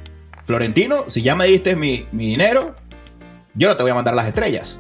Florentino, 0.45 1.07
si 1.09 1.23
ya 1.23 1.35
me 1.35 1.47
diste 1.47 1.75
mi, 1.75 2.07
dinero, 2.13 2.77
yo 3.55 3.69
no 3.69 3.77
te 3.77 3.83
voy 3.83 3.91
a 3.91 3.95
mandar 3.95 4.15
las 4.15 4.29
estrellas. 4.29 4.79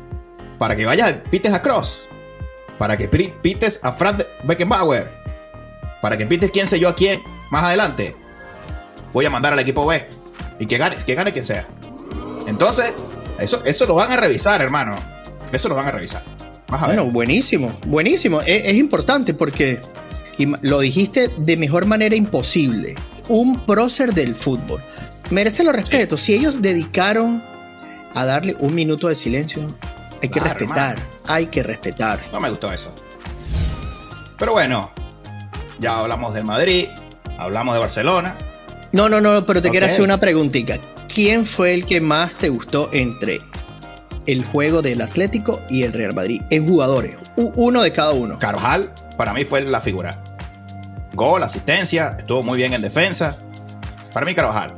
Para 0.59 0.77
que 0.77 0.85
vayas, 0.85 1.15
pites 1.31 1.53
a 1.53 1.63
Cross. 1.63 2.07
Para 2.79 2.97
que 2.97 3.09
pites 3.09 3.81
a 3.83 3.91
Frank 3.91 4.23
Beckenbauer 4.45 5.27
para 6.07 6.17
que 6.17 6.25
pites 6.25 6.51
quién 6.53 6.67
sé 6.67 6.79
yo 6.79 6.89
a 6.89 6.95
quién 6.95 7.21
más 7.51 7.65
adelante, 7.65 8.15
voy 9.13 9.27
a 9.27 9.31
mandar 9.31 9.53
al 9.53 9.59
equipo 9.59 9.87
B 9.87 10.07
y 10.59 10.67
que 10.67 10.79
gane, 10.79 10.97
que 10.97 11.15
gane 11.15 11.33
quien 11.33 11.45
sea. 11.45 11.67
Entonces, 12.47 12.93
eso, 13.39 13.63
eso 13.65 13.87
lo 13.87 13.95
van 13.95 14.13
a 14.13 14.17
revisar, 14.17 14.61
hermano. 14.61 14.97
Eso 15.53 15.69
lo 15.69 15.75
van 15.75 15.87
a 15.87 15.91
revisar. 15.91 16.23
Bueno, 16.69 17.07
buenísimo, 17.07 17.73
buenísimo. 17.87 18.41
Es, 18.41 18.75
importante 18.75 19.35
porque 19.35 19.81
lo 20.63 20.81
dijiste 20.81 21.31
de 21.37 21.57
mejor 21.57 21.87
manera 21.87 22.17
imposible. 22.17 22.95
Un 23.29 23.61
prócer 23.61 24.13
del 24.15 24.35
fútbol. 24.35 24.83
Merece 25.31 25.65
los 25.65 25.75
respetos. 25.75 26.21
Si 26.21 26.35
ellos 26.35 26.63
dedicaron 26.63 27.43
a 28.15 28.25
darle 28.25 28.57
un 28.59 28.75
minuto 28.75 29.09
de 29.09 29.15
silencio, 29.15 29.63
hay 30.23 30.29
que 30.29 30.41
respetar. 30.41 30.99
Hay 31.27 31.47
que 31.47 31.63
respetar. 31.63 32.21
No 32.33 32.41
me 32.41 32.51
gustó 32.51 32.73
eso. 32.73 32.93
Pero 34.39 34.53
bueno, 34.53 34.91
ya 35.79 35.99
hablamos 35.99 36.35
del 36.35 36.45
Madrid, 36.45 36.89
hablamos 37.39 37.75
de 37.75 37.81
Barcelona. 37.81 38.37
No, 38.93 39.09
no, 39.09 39.21
no, 39.21 39.45
pero 39.45 39.61
te 39.61 39.71
quiero 39.71 39.87
hacer 39.87 40.03
una 40.03 40.19
preguntita. 40.19 40.79
¿Quién 41.13 41.47
fue 41.47 41.75
el 41.75 41.87
que 41.87 42.01
más 42.01 42.37
te 42.37 42.49
gustó 42.49 42.91
entre 42.93 43.41
el 44.27 44.45
juego 44.45 44.83
del 44.83 45.01
Atlético 45.01 45.61
y 45.69 45.83
el 45.83 45.93
Real 45.93 46.15
Madrid? 46.15 46.43
En 46.51 46.67
jugadores, 46.67 47.17
uno 47.37 47.83
de 47.83 47.93
cada 47.93 48.13
uno. 48.13 48.39
Carvajal, 48.39 48.93
para 49.17 49.33
mí 49.33 49.45
fue 49.45 49.63
la 49.63 49.81
figura. 49.81 50.23
Gol, 51.15 51.43
asistencia, 51.43 52.17
estuvo 52.19 52.43
muy 52.43 52.59
bien 52.59 52.75
en 52.75 52.83
defensa. 52.83 53.39
Para 54.13 54.27
mí, 54.27 54.35
Carvajal. 54.35 54.75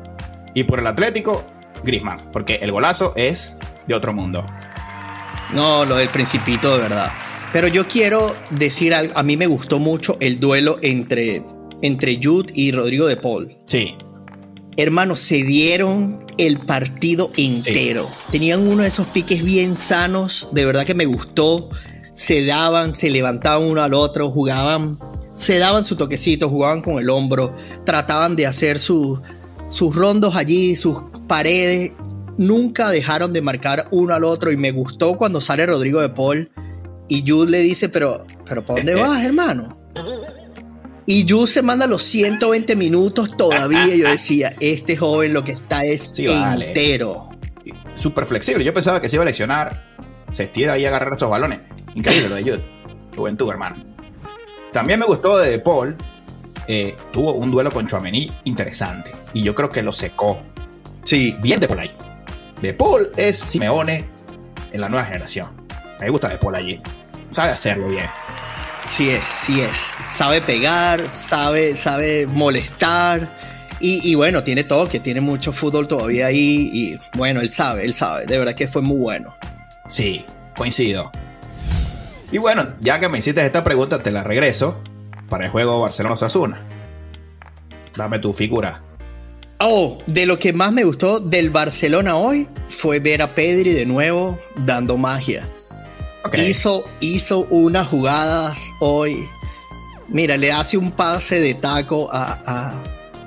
Y 0.55 0.65
por 0.65 0.79
el 0.79 0.87
Atlético, 0.87 1.45
Grisman, 1.85 2.31
porque 2.33 2.57
el 2.57 2.73
golazo 2.73 3.13
es 3.17 3.57
de 3.87 3.95
otro 3.95 4.13
mundo. 4.13 4.45
No, 5.53 5.85
lo 5.85 5.97
del 5.97 6.09
Principito, 6.09 6.77
de 6.77 6.83
verdad. 6.83 7.11
Pero 7.53 7.69
yo 7.69 7.89
quiero 7.89 8.35
decir 8.51 8.95
algo. 8.95 9.17
A 9.17 9.23
mí 9.23 9.37
me 9.37 9.47
gustó 9.47 9.79
mucho 9.79 10.17
el 10.21 10.39
duelo 10.39 10.79
entre, 10.83 11.43
entre 11.83 12.19
Jude 12.23 12.53
y 12.55 12.73
Rodrigo 12.73 13.07
de 13.07 13.17
Paul. 13.17 13.57
Sí. 13.65 13.95
Hermanos, 14.77 15.21
se 15.21 15.43
dieron 15.43 16.25
el 16.39 16.61
partido 16.61 17.31
entero. 17.37 18.09
Tenían 18.31 18.67
uno 18.67 18.83
de 18.83 18.89
esos 18.89 19.07
piques 19.09 19.43
bien 19.43 19.75
sanos. 19.75 20.49
De 20.53 20.65
verdad 20.65 20.85
que 20.85 20.95
me 20.95 21.07
gustó. 21.07 21.71
Se 22.15 22.47
daban, 22.47 22.95
se 22.95 23.11
levantaban 23.11 23.65
uno 23.65 23.83
al 23.83 23.95
otro, 23.95 24.31
jugaban, 24.31 24.99
se 25.35 25.59
daban 25.59 25.85
su 25.85 25.95
toquecito, 25.95 26.49
jugaban 26.49 26.83
con 26.83 26.99
el 26.99 27.11
hombro, 27.11 27.55
trataban 27.85 28.35
de 28.35 28.47
hacer 28.47 28.81
sus 28.81 29.21
rondos 29.95 30.35
allí, 30.35 30.75
sus 30.75 30.99
paredes. 31.29 31.93
Nunca 32.37 32.91
dejaron 32.91 33.33
de 33.33 33.41
marcar 33.41 33.87
uno 33.93 34.15
al 34.15 34.25
otro 34.25 34.51
y 34.51 34.57
me 34.57 34.73
gustó 34.73 35.17
cuando 35.17 35.41
sale 35.41 35.67
Rodrigo 35.67 36.01
de 36.01 36.09
Paul 36.09 36.51
y 37.09 37.25
Jude 37.29 37.51
le 37.51 37.61
dice, 37.61 37.89
pero, 37.89 38.23
pero 38.47 38.65
¿para 38.65 38.79
dónde 38.79 38.95
vas, 39.01 39.25
hermano? 39.25 39.77
Y 41.11 41.27
Jude 41.27 41.47
se 41.47 41.63
manda 41.63 41.87
los 41.87 42.03
120 42.03 42.77
minutos 42.77 43.35
todavía. 43.35 43.87
Y 43.95 44.01
yo 44.01 44.11
decía, 44.11 44.53
este 44.61 44.95
joven 44.95 45.33
lo 45.33 45.43
que 45.43 45.53
está 45.53 45.83
es 45.83 46.13
entero. 46.19 47.31
Súper 47.95 48.27
flexible. 48.27 48.63
Yo 48.63 48.75
pensaba 48.75 49.01
que 49.01 49.09
se 49.09 49.17
iba 49.17 49.23
a 49.23 49.25
lesionar. 49.25 49.87
Se 50.33 50.43
estira 50.43 50.75
ahí 50.75 50.85
a 50.85 50.89
agarrar 50.89 51.15
esos 51.15 51.31
balones. 51.31 51.61
Increíble 51.95 52.29
lo 52.29 52.35
de 52.35 52.43
Jude. 52.43 52.61
Juventud, 53.17 53.49
hermano. 53.51 53.77
También 54.75 55.01
me 55.01 55.07
gustó 55.07 55.39
de, 55.39 55.59
Paul. 55.59 55.97
Eh, 56.67 56.95
tuvo 57.11 57.33
un 57.33 57.51
duelo 57.51 57.73
con 57.73 57.87
Chouameni 57.87 58.31
interesante. 58.45 59.11
Y 59.33 59.43
yo 59.43 59.55
creo 59.55 59.71
que 59.71 59.83
lo 59.83 59.95
secó. 59.95 60.39
Sí. 61.05 61.35
Bien 61.41 61.59
de 61.59 61.69
Paul 61.69 61.81
ahí. 61.81 61.91
De 62.61 62.75
Paul 62.75 63.11
es 63.17 63.39
Simeone 63.39 64.05
en 64.73 64.81
la 64.83 64.91
nueva 64.91 65.07
generación. 65.07 65.49
Me 66.03 66.11
gusta 66.11 66.29
de 66.29 66.37
Paul 66.37 66.55
allí 66.55 66.83
sabe 67.31 67.53
hacerlo 67.53 67.89
bien. 67.89 68.07
Sí 68.89 69.11
es, 69.11 69.29
sí 69.29 69.61
es. 69.61 69.91
Sabe 70.09 70.41
pegar, 70.41 71.11
sabe, 71.11 71.77
sabe 71.77 72.27
molestar. 72.27 73.37
Y, 73.81 74.17
bueno, 74.17 74.43
tiene 74.43 74.65
todo, 74.65 74.89
que 74.89 74.99
tiene 74.99 75.21
mucho 75.21 75.53
fútbol 75.53 75.87
todavía 75.87 76.27
ahí. 76.27 76.69
Y 76.73 76.99
bueno, 77.17 77.41
él 77.41 77.51
sabe, 77.51 77.85
él 77.85 77.93
sabe. 77.93 78.27
De 78.27 78.39
verdad 78.39 78.55
que 78.55 78.67
fue 78.67 78.83
muy 78.83 78.99
bueno. 78.99 79.37
Sí, 79.87 80.25
coincido. 80.57 81.13
Y 82.33 82.39
bueno, 82.39 82.75
ya 82.81 82.99
que 82.99 83.09
me 83.09 83.19
hiciste 83.19 83.45
esta 83.45 83.63
pregunta, 83.63 84.03
te 84.03 84.11
la 84.11 84.25
regreso 84.25 84.83
para 85.29 85.45
el 85.45 85.51
juego 85.51 85.81
Barcelona-Sasuna. 85.81 86.67
Dame 87.95 88.19
tu 88.19 88.33
figura. 88.33 88.83
Oh, 89.61 89.99
de 90.07 90.27
lo 90.27 90.39
que 90.39 90.53
más 90.53 90.73
me 90.73 90.85
gustó 90.85 91.21
del 91.21 91.51
Barcelona 91.51 92.17
hoy 92.17 92.49
fue 92.69 93.01
ver 93.01 93.23
a 93.23 93.35
Pedri 93.35 93.71
de 93.71 93.87
nuevo 93.87 94.39
dando 94.57 94.97
magia. 94.97 95.49
Hizo, 96.37 96.85
hizo 97.01 97.47
unas 97.51 97.87
jugadas 97.89 98.71
hoy. 98.81 99.29
Mira, 100.09 100.37
le 100.37 100.53
hace 100.53 100.77
un 100.77 100.91
pase 100.91 101.41
de 101.41 101.55
taco 101.55 102.09
a, 102.13 102.41
a, 102.45 102.83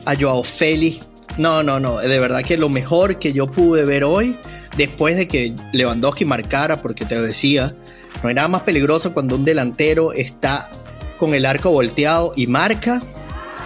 a 0.05 0.15
Joao 0.19 0.43
Félix. 0.43 1.07
No, 1.37 1.63
no, 1.63 1.79
no. 1.79 1.97
De 1.97 2.19
verdad 2.19 2.43
que 2.43 2.57
lo 2.57 2.69
mejor 2.69 3.19
que 3.19 3.33
yo 3.33 3.49
pude 3.51 3.85
ver 3.85 4.03
hoy, 4.03 4.37
después 4.77 5.15
de 5.15 5.27
que 5.27 5.55
Lewandowski 5.73 6.25
marcara, 6.25 6.81
porque 6.81 7.05
te 7.05 7.15
lo 7.15 7.23
decía, 7.23 7.75
no 8.21 8.29
hay 8.29 8.35
nada 8.35 8.47
más 8.47 8.63
peligroso 8.63 9.13
cuando 9.13 9.35
un 9.35 9.45
delantero 9.45 10.13
está 10.13 10.69
con 11.17 11.33
el 11.33 11.45
arco 11.45 11.71
volteado 11.71 12.33
y 12.35 12.47
marca 12.47 13.01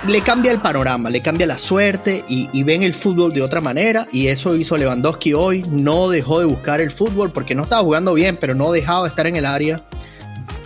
le 0.08 0.22
cambia 0.22 0.52
el 0.52 0.60
panorama, 0.60 1.10
le 1.10 1.22
cambia 1.22 1.48
la 1.48 1.58
suerte 1.58 2.24
y, 2.28 2.64
ven 2.64 2.84
el 2.84 2.94
fútbol 2.94 3.34
de 3.34 3.42
otra 3.42 3.62
manera. 3.62 4.08
Y 4.12 4.28
eso 4.28 4.56
hizo 4.56 4.78
Lewandowski 4.78 5.34
hoy. 5.34 5.64
No 5.70 6.10
dejó 6.10 6.40
de 6.40 6.46
buscar 6.46 6.82
el 6.82 6.92
fútbol 6.92 7.32
porque 7.32 7.56
no 7.56 7.64
estaba 7.64 7.82
jugando 7.82 8.14
bien, 8.14 8.38
pero 8.38 8.56
no 8.56 8.72
dejaba 8.72 9.04
de 9.04 9.10
estar 9.10 9.28
en 9.28 9.36
el 9.36 9.46
área. 9.46 9.84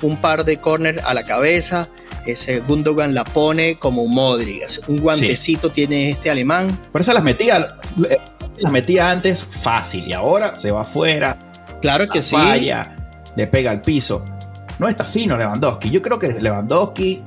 Un 0.01 0.17
par 0.17 0.45
de 0.45 0.57
córner 0.57 1.01
a 1.05 1.13
la 1.13 1.23
cabeza. 1.23 1.89
Ese 2.25 2.59
Gundogan 2.59 3.13
la 3.13 3.23
pone 3.23 3.77
como 3.79 4.03
un 4.03 4.13
Modric. 4.13 4.63
Un 4.87 4.99
guantecito 4.99 5.71
tiene 5.71 6.09
este 6.09 6.29
alemán. 6.29 6.79
Por 6.91 7.01
eso 7.01 7.13
las 7.13 7.23
metía, 7.23 7.75
las 8.57 8.71
metía 8.71 9.09
antes 9.09 9.45
fácil 9.45 10.07
y 10.07 10.13
ahora 10.13 10.57
se 10.57 10.71
va 10.71 10.81
afuera. 10.81 11.37
Claro 11.81 12.07
que 12.09 12.21
sí. 12.21 12.35
Falla, 12.35 12.95
le 13.35 13.47
pega 13.47 13.71
al 13.71 13.81
piso. 13.81 14.25
No 14.79 14.87
está 14.87 15.05
fino 15.05 15.37
Lewandowski. 15.37 15.89
Yo 15.89 16.01
creo 16.01 16.19
que 16.19 16.39
Lewandowski 16.39 17.21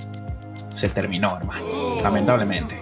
se 0.75 0.89
terminó, 0.89 1.37
hermano. 1.37 1.63
Lamentablemente. 2.03 2.81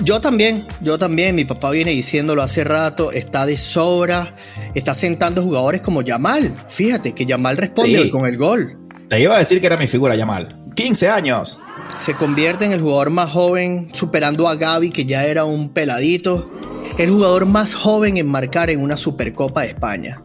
Yo 0.00 0.20
también, 0.20 0.64
yo 0.80 0.98
también. 0.98 1.34
Mi 1.36 1.44
papá 1.44 1.70
viene 1.70 1.92
diciéndolo 1.92 2.42
hace 2.42 2.64
rato. 2.64 3.12
Está 3.12 3.46
de 3.46 3.56
sobra. 3.56 4.34
Está 4.74 4.94
sentando 4.94 5.42
jugadores 5.42 5.80
como 5.80 6.02
Yamal. 6.02 6.52
Fíjate 6.68 7.12
que 7.12 7.26
Yamal 7.26 7.56
responde 7.56 8.02
Sí. 8.02 8.10
con 8.10 8.26
el 8.26 8.36
gol. 8.36 8.78
Te 9.08 9.20
iba 9.20 9.36
a 9.36 9.38
decir 9.38 9.60
que 9.60 9.66
era 9.66 9.76
mi 9.76 9.86
figura, 9.86 10.16
Yamal. 10.16 10.64
15 10.74 11.08
años. 11.08 11.60
Se 11.96 12.14
convierte 12.14 12.64
en 12.64 12.72
el 12.72 12.80
jugador 12.80 13.10
más 13.10 13.30
joven, 13.30 13.88
superando 13.92 14.48
a 14.48 14.56
Gaby, 14.56 14.90
que 14.90 15.04
ya 15.04 15.24
era 15.26 15.44
un 15.44 15.68
peladito. 15.68 16.50
El 16.98 17.10
jugador 17.10 17.46
más 17.46 17.74
joven 17.74 18.16
en 18.16 18.26
marcar 18.26 18.70
en 18.70 18.80
una 18.80 18.96
Supercopa 18.96 19.60
de 19.62 19.68
España. 19.68 20.22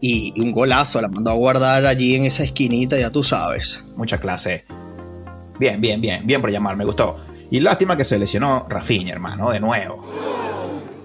Y, 0.00 0.32
y 0.36 0.40
un 0.42 0.52
golazo, 0.52 1.00
la 1.00 1.08
mandó 1.08 1.30
a 1.30 1.34
guardar 1.34 1.86
allí 1.86 2.14
en 2.16 2.26
esa 2.26 2.42
esquinita, 2.44 2.98
ya 2.98 3.08
tú 3.10 3.24
sabes. 3.24 3.82
Mucha 3.96 4.18
clase. 4.18 4.64
Bien, 5.58 5.80
bien, 5.80 6.00
bien. 6.00 6.26
Bien 6.26 6.40
por 6.40 6.50
Yamal, 6.50 6.76
me 6.76 6.84
gustó. 6.84 7.18
Y 7.50 7.60
lástima 7.60 7.96
que 7.96 8.04
se 8.04 8.18
lesionó 8.18 8.66
Rafinha, 8.68 9.12
hermano, 9.12 9.50
de 9.50 9.60
nuevo. 9.60 10.04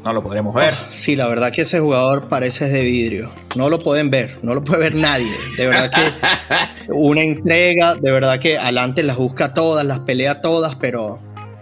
No 0.03 0.13
lo 0.13 0.23
podremos 0.23 0.55
ver. 0.55 0.73
Sí, 0.89 1.15
la 1.15 1.27
verdad 1.27 1.51
que 1.51 1.61
ese 1.61 1.79
jugador 1.79 2.27
parece 2.27 2.67
de 2.67 2.81
vidrio. 2.81 3.29
No 3.55 3.69
lo 3.69 3.77
pueden 3.77 4.09
ver, 4.09 4.37
no 4.41 4.55
lo 4.55 4.63
puede 4.63 4.79
ver 4.79 4.95
nadie. 4.95 5.31
De 5.57 5.67
verdad 5.67 5.91
que 5.91 6.91
una 6.91 7.21
entrega, 7.21 7.93
de 7.95 8.11
verdad 8.11 8.39
que 8.39 8.57
adelante 8.57 9.03
las 9.03 9.17
busca 9.17 9.53
todas, 9.53 9.85
las 9.85 9.99
pelea 9.99 10.41
todas, 10.41 10.75
pero 10.75 11.19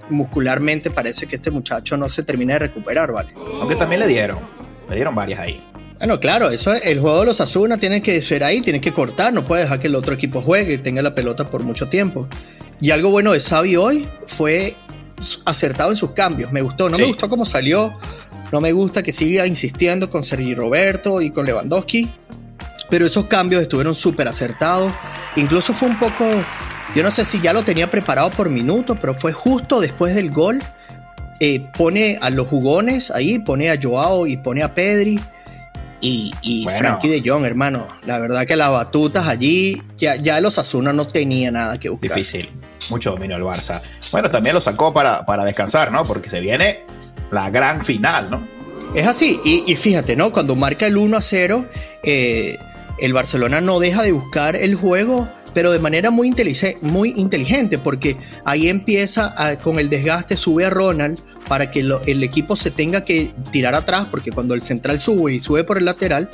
muscularmente 0.10 0.89
parece 0.89 1.27
que 1.27 1.36
este 1.36 1.51
muchacho 1.51 1.98
no 1.98 2.08
se 2.08 2.24
termina 2.24 2.53
de 2.53 2.60
recuperar, 2.60 3.12
¿vale? 3.12 3.34
Aunque 3.60 3.75
también 3.75 4.00
le 4.00 4.08
dieron. 4.08 4.39
Le 4.88 4.96
dieron 4.96 5.13
varias 5.13 5.41
ahí. 5.41 5.63
Bueno, 5.98 6.17
claro, 6.22 6.50
eso 6.50 6.74
es, 6.74 6.86
el 6.86 7.01
juego 7.01 7.19
de 7.19 7.25
los 7.25 7.41
Asuna 7.41 7.77
tiene 7.77 8.01
que 8.01 8.22
ser 8.22 8.46
ahí, 8.46 8.62
tiene 8.62 8.79
que 8.79 8.93
cortar, 8.93 9.34
no 9.34 9.43
puede 9.43 9.63
dejar 9.63 9.81
que 9.81 9.88
el 9.88 9.96
otro 9.96 10.13
equipo 10.13 10.39
juegue 10.39 10.75
y 10.75 10.77
tenga 10.77 11.01
la 11.01 11.13
pelota 11.13 11.43
por 11.43 11.63
mucho 11.63 11.89
tiempo. 11.89 12.25
Y 12.82 12.92
algo 12.92 13.10
bueno 13.10 13.32
de 13.34 13.40
Xavi 13.40 13.76
hoy 13.76 14.08
fue 14.26 14.76
acertado 15.46 15.92
en 15.92 15.98
sus 15.98 16.12
cambios, 16.12 16.52
me 16.52 16.62
gustó, 16.62 16.90
no 16.90 16.96
Sí. 16.96 17.02
me 17.02 17.08
gustó 17.10 17.28
cómo 17.30 17.46
salió, 17.46 17.98
no 18.52 18.62
me 18.62 18.72
gusta 18.72 19.04
que 19.04 19.12
siga 19.12 19.46
insistiendo 19.46 20.10
con 20.10 20.24
Sergi 20.24 20.56
Roberto 20.56 21.22
y 21.22 21.30
con 21.32 21.46
Lewandowski, 21.46 22.10
pero 22.90 23.06
esos 23.06 23.26
cambios 23.26 23.62
estuvieron 23.62 23.94
súper 23.96 24.28
acertados, 24.30 24.94
incluso 25.36 25.74
fue 25.74 25.90
un 25.90 26.00
poco, 26.00 26.26
yo 26.96 27.04
no 27.04 27.12
sé 27.12 27.26
si 27.26 27.42
ya 27.42 27.52
lo 27.52 27.64
tenía 27.64 27.92
preparado 27.92 28.30
por 28.32 28.50
minutos, 28.50 28.98
pero 29.02 29.14
fue 29.14 29.34
justo 29.34 29.82
después 29.82 30.16
del 30.16 30.32
gol, 30.32 30.64
eh, 31.42 31.66
pone 31.78 32.18
a 32.22 32.30
los 32.30 32.48
jugones 32.48 33.12
ahí, 33.12 33.40
pone 33.40 33.70
a 33.70 33.78
Joao 33.82 34.26
y 34.26 34.38
pone 34.38 34.62
a 34.64 34.74
Pedri. 34.74 35.20
Y, 36.01 36.34
y 36.41 36.63
Bueno. 36.63 36.79
Frankie 36.79 37.10
de 37.10 37.29
Jong, 37.29 37.44
hermano, 37.46 37.86
la 38.06 38.20
verdad 38.20 38.46
que 38.46 38.56
las 38.56 38.70
batutas 38.72 39.27
allí, 39.27 39.82
ya, 39.98 40.15
ya 40.15 40.39
los 40.39 40.58
Asuna 40.58 40.94
no 40.94 41.06
tenía 41.08 41.51
nada 41.51 41.77
que 41.77 41.89
buscar. 41.89 42.10
Difícil. 42.10 42.50
Mucho 42.89 43.12
dominio 43.12 43.36
el 43.38 43.44
Barça. 43.44 43.82
Bueno, 44.12 44.32
también 44.32 44.56
lo 44.56 44.62
sacó 44.62 44.94
para, 44.94 45.25
para 45.25 45.44
descansar, 45.46 45.91
¿no? 45.91 46.03
Porque 46.03 46.29
se 46.29 46.39
viene 46.39 46.82
la 47.32 47.50
gran 47.50 47.84
final, 47.84 48.29
¿no? 48.32 48.41
Es 48.96 49.06
así, 49.06 49.39
y, 49.44 49.63
y 49.72 49.75
fíjate, 49.75 50.15
¿no? 50.15 50.32
Cuando 50.32 50.56
marca 50.56 50.88
el 50.88 50.98
1 50.98 51.18
a 51.18 51.22
0, 51.22 51.65
eh, 52.03 52.58
el 52.98 53.13
Barcelona 53.13 53.62
no 53.62 53.79
deja 53.79 54.01
de 54.01 54.12
buscar 54.13 54.56
el 54.56 54.74
juego, 54.75 55.29
pero 55.53 55.72
de 55.72 55.79
manera 55.79 56.10
muy, 56.10 56.27
intelice- 56.32 56.77
muy 56.82 57.13
inteligente, 57.15 57.77
porque 57.77 58.18
ahí 58.46 58.68
empieza 58.70 59.34
a- 59.38 59.58
con 59.58 59.77
el 59.79 59.89
desgaste, 59.89 60.36
sube 60.38 60.65
a 60.65 60.70
Ronald 60.72 61.20
para 61.50 61.70
que 61.70 61.84
lo- 61.84 62.00
el 62.06 62.24
equipo 62.24 62.56
se 62.56 62.72
tenga 62.72 63.03
que 63.03 63.34
tirar 63.51 63.75
atrás, 63.75 64.08
porque 64.10 64.32
cuando 64.32 64.53
el 64.53 64.62
central 64.62 65.01
sube 65.01 65.34
y 65.34 65.41
sube 65.41 65.65
por 65.65 65.77
el 65.77 65.84
lateral, 65.86 66.29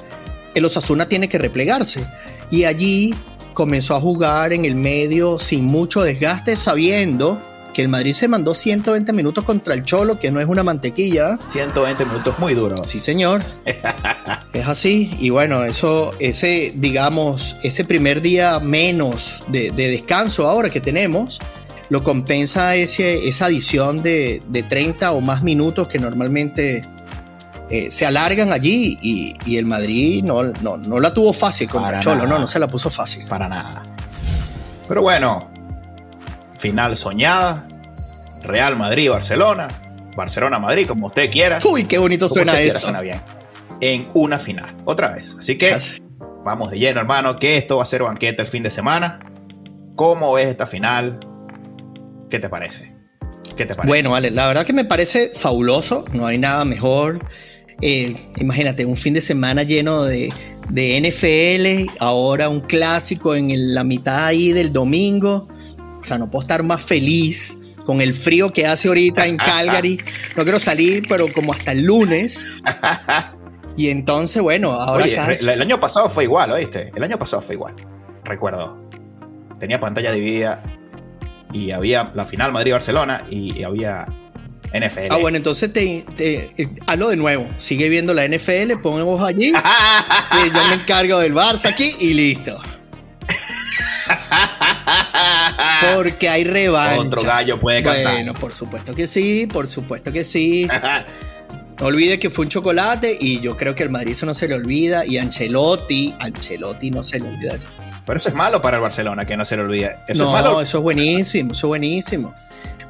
el 0.54 0.64
Osasuna 0.66 1.08
tiene 1.10 1.28
que 1.28 1.40
replegarse. 1.40 2.06
Y 2.52 2.66
allí 2.66 3.16
comenzó 3.56 3.96
a 3.96 4.00
jugar 4.00 4.54
en 4.54 4.66
el 4.66 4.76
medio 4.76 5.40
sin 5.40 5.66
mucho 5.66 6.04
desgaste, 6.04 6.56
sabiendo 6.56 7.42
que 7.74 7.82
el 7.82 7.90
Madrid 7.90 8.14
se 8.14 8.30
mandó 8.30 8.54
120 8.54 9.12
minutos 9.12 9.44
contra 9.44 9.74
el 9.74 9.84
Cholo, 9.84 10.18
que 10.18 10.32
no 10.32 10.40
es 10.40 10.48
una 10.48 10.64
mantequilla. 10.64 11.38
120 11.50 12.06
minutos 12.06 12.38
muy 12.40 12.54
duros. 12.54 12.88
Sí, 12.88 13.00
señor. 13.00 13.44
es 14.54 14.66
así. 14.68 15.12
Y 15.20 15.30
bueno, 15.30 15.64
eso, 15.66 16.14
ese, 16.20 16.72
digamos, 16.76 17.56
ese 17.64 17.84
primer 17.84 18.22
día 18.22 18.60
menos 18.62 19.36
de, 19.48 19.72
de 19.72 19.90
descanso 19.90 20.48
ahora 20.48 20.70
que 20.70 20.80
tenemos, 20.80 21.40
lo 21.90 22.04
compensa 22.04 22.76
ese, 22.76 23.28
esa 23.28 23.46
adición 23.46 24.02
de, 24.02 24.42
de 24.48 24.64
30 24.64 25.12
o 25.12 25.22
más 25.22 25.44
minutos 25.44 25.88
que 25.88 26.00
normalmente 26.00 26.84
eh, 27.70 27.92
se 27.92 28.06
alargan 28.06 28.52
allí. 28.52 28.98
Y, 29.02 29.36
y 29.46 29.58
el 29.58 29.66
Madrid 29.66 30.24
no, 30.24 30.44
no, 30.44 30.78
no 30.78 31.00
la 31.00 31.14
tuvo 31.14 31.34
fácil 31.34 31.70
contra 31.70 31.92
Para 31.92 32.02
Cholo, 32.02 32.16
nada. 32.18 32.30
no, 32.30 32.40
no 32.40 32.48
se 32.48 32.60
la 32.60 32.68
puso 32.68 32.90
fácil. 32.90 33.26
Para 33.28 33.48
nada. 33.48 33.84
Pero 34.88 35.02
bueno, 35.02 35.50
final 36.58 36.96
soñada. 36.96 37.68
Real 38.44 38.76
Madrid-Barcelona. 38.76 39.68
Barcelona-Madrid, 40.16 40.88
como 40.88 41.08
usted 41.08 41.30
quiera. 41.30 41.60
Uy, 41.64 41.84
qué 41.86 41.98
bonito 41.98 42.28
Como 42.28 42.36
suena 42.36 42.54
quiera, 42.54 42.68
eso. 42.68 42.80
Suena 42.80 43.02
bien. 43.02 43.22
En 43.82 44.08
una 44.14 44.40
final. 44.40 44.74
Otra 44.86 45.14
vez. 45.14 45.36
Así 45.38 45.58
que 45.58 45.76
vamos 46.44 46.72
de 46.72 46.80
lleno, 46.80 47.00
hermano, 47.00 47.36
que 47.36 47.58
esto 47.58 47.78
va 47.78 47.84
a 47.84 47.86
ser 47.86 48.04
banquete 48.04 48.42
el 48.44 48.48
fin 48.48 48.64
de 48.64 48.70
semana. 48.70 49.20
¿Cómo 49.96 50.34
ves 50.34 50.48
esta 50.48 50.68
final? 50.68 51.20
¿Qué 52.30 52.40
te 52.40 52.50
parece? 52.50 52.92
¿Qué 53.56 53.66
te 53.66 53.74
parece? 53.76 53.88
Bueno, 53.88 54.12
vale, 54.12 54.32
la 54.32 54.48
verdad 54.48 54.66
que 54.66 54.74
me 54.74 54.86
parece 54.86 55.32
fabuloso, 55.34 56.06
no 56.14 56.26
hay 56.28 56.38
nada 56.38 56.66
mejor. 56.66 57.20
Eh, 57.82 58.16
imagínate, 58.38 58.86
un 58.86 58.96
fin 58.96 59.14
de 59.14 59.22
semana 59.22 59.64
lleno 59.64 60.04
de, 60.04 60.32
de 60.70 60.98
NFL, 61.02 61.92
ahora 62.00 62.50
un 62.50 62.62
clásico 62.62 63.36
en 63.36 63.52
el- 63.52 63.74
la 63.76 63.84
mitad 63.84 64.26
ahí 64.26 64.52
del 64.54 64.72
domingo. 64.74 65.48
O 66.00 66.04
sea, 66.04 66.18
no 66.18 66.30
puedo 66.30 66.42
estar 66.44 66.64
más 66.64 66.82
feliz 66.82 67.58
con 67.86 68.02
el 68.02 68.14
frío 68.14 68.52
que 68.54 68.66
hace 68.66 68.88
ahorita 68.88 69.26
en 69.28 69.38
Calgary. 69.38 70.00
No 70.36 70.44
quiero 70.44 70.60
salir, 70.60 71.04
pero 71.08 71.32
como 71.34 71.54
hasta 71.54 71.72
el 71.72 71.84
lunes. 71.84 72.46
Y 73.78 73.90
entonces, 73.90 74.42
bueno, 74.42 74.72
ahora 74.72 75.04
Oye, 75.04 75.20
acá- 75.20 75.34
el 75.34 75.62
año 75.62 75.78
pasado 75.82 76.08
fue 76.10 76.24
igual, 76.24 76.50
¿oíste? 76.50 76.94
El 76.96 77.04
año 77.04 77.20
pasado 77.20 77.42
fue 77.42 77.56
igual. 77.56 77.74
Recuerdo. 78.24 78.78
Tenía 79.60 79.82
pantalla 79.82 80.14
dividida 80.14 80.64
y 81.54 81.72
había 81.72 82.12
la 82.14 82.26
final 82.26 82.52
Madrid-Barcelona 82.54 83.24
y, 83.30 83.58
y 83.60 83.64
había 83.64 84.06
NFL. 84.74 85.08
Ah, 85.12 85.18
bueno, 85.18 85.38
entonces 85.38 85.72
te, 85.72 86.04
te- 86.16 86.50
eh, 86.62 86.70
hazlo 86.88 87.10
de 87.10 87.16
nuevo. 87.16 87.48
Sigue 87.58 87.88
viendo 87.88 88.14
la 88.14 88.28
NFL, 88.28 88.74
pon 88.82 89.04
vos 89.06 89.22
allí. 89.22 89.50
y 89.50 89.52
yo 90.54 90.66
me 90.68 90.74
encargo 90.76 91.20
del 91.20 91.34
Barça 91.34 91.68
aquí 91.70 91.94
y 92.00 92.14
listo. 92.14 92.62
Porque 95.96 96.30
hay 96.30 96.44
revancha. 96.44 97.00
Otro 97.02 97.24
gallo 97.24 97.60
puede 97.60 97.84
cantar. 97.84 98.14
Bueno, 98.14 98.34
por 98.34 98.54
supuesto 98.54 98.94
que 98.94 99.08
sí, 99.08 99.48
por 99.52 99.68
supuesto 99.68 100.12
que 100.12 100.24
sí. 100.24 100.68
No 101.80 101.88
olvide 101.88 102.20
que 102.20 102.30
fue 102.30 102.46
un 102.46 102.50
chocolate 102.50 103.18
y 103.20 103.40
yo 103.42 103.58
creo 103.58 103.76
que 103.76 103.84
el 103.84 103.90
Madrid 103.90 104.12
eso 104.12 104.26
no 104.26 104.34
se 104.34 104.48
le 104.48 104.56
olvida. 104.56 105.06
Y 105.06 105.18
Ancelotti, 105.18 106.14
Ancelotti 106.20 106.92
no 106.92 107.04
se 107.04 107.20
le 107.20 107.28
olvida 107.30 107.56
eso. 107.56 107.70
Pero 108.06 108.18
eso 108.18 108.30
es 108.30 108.36
malo 108.36 108.62
para 108.62 108.78
el 108.78 108.82
Barcelona, 108.82 109.26
que 109.26 109.36
no 109.36 109.46
se 109.46 109.56
le 109.56 109.64
olvide. 109.64 109.98
Eso 110.08 110.24
no, 110.24 110.30
es 110.30 110.44
malo. 110.44 110.62
eso 110.62 110.78
es 110.78 110.84
buenísimo, 110.84 111.52
eso 111.54 111.68
es 111.68 111.70
buenísimo. 111.70 112.34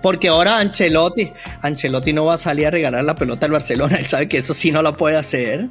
Porque 0.02 0.28
ahora 0.28 0.60
Ancelotti, 0.60 1.32
Ancelotti 1.62 2.14
no 2.14 2.26
va 2.26 2.36
a 2.36 2.38
salir 2.38 2.68
a 2.68 2.72
regalar 2.72 3.04
la 3.04 3.16
pelota 3.16 3.46
al 3.46 3.52
Barcelona. 3.52 3.96
Él 3.98 4.06
sabe 4.06 4.28
que 4.28 4.38
eso 4.38 4.54
sí 4.54 4.72
no 4.72 4.82
la 4.82 4.96
puede 4.96 5.18
hacer. 5.18 5.68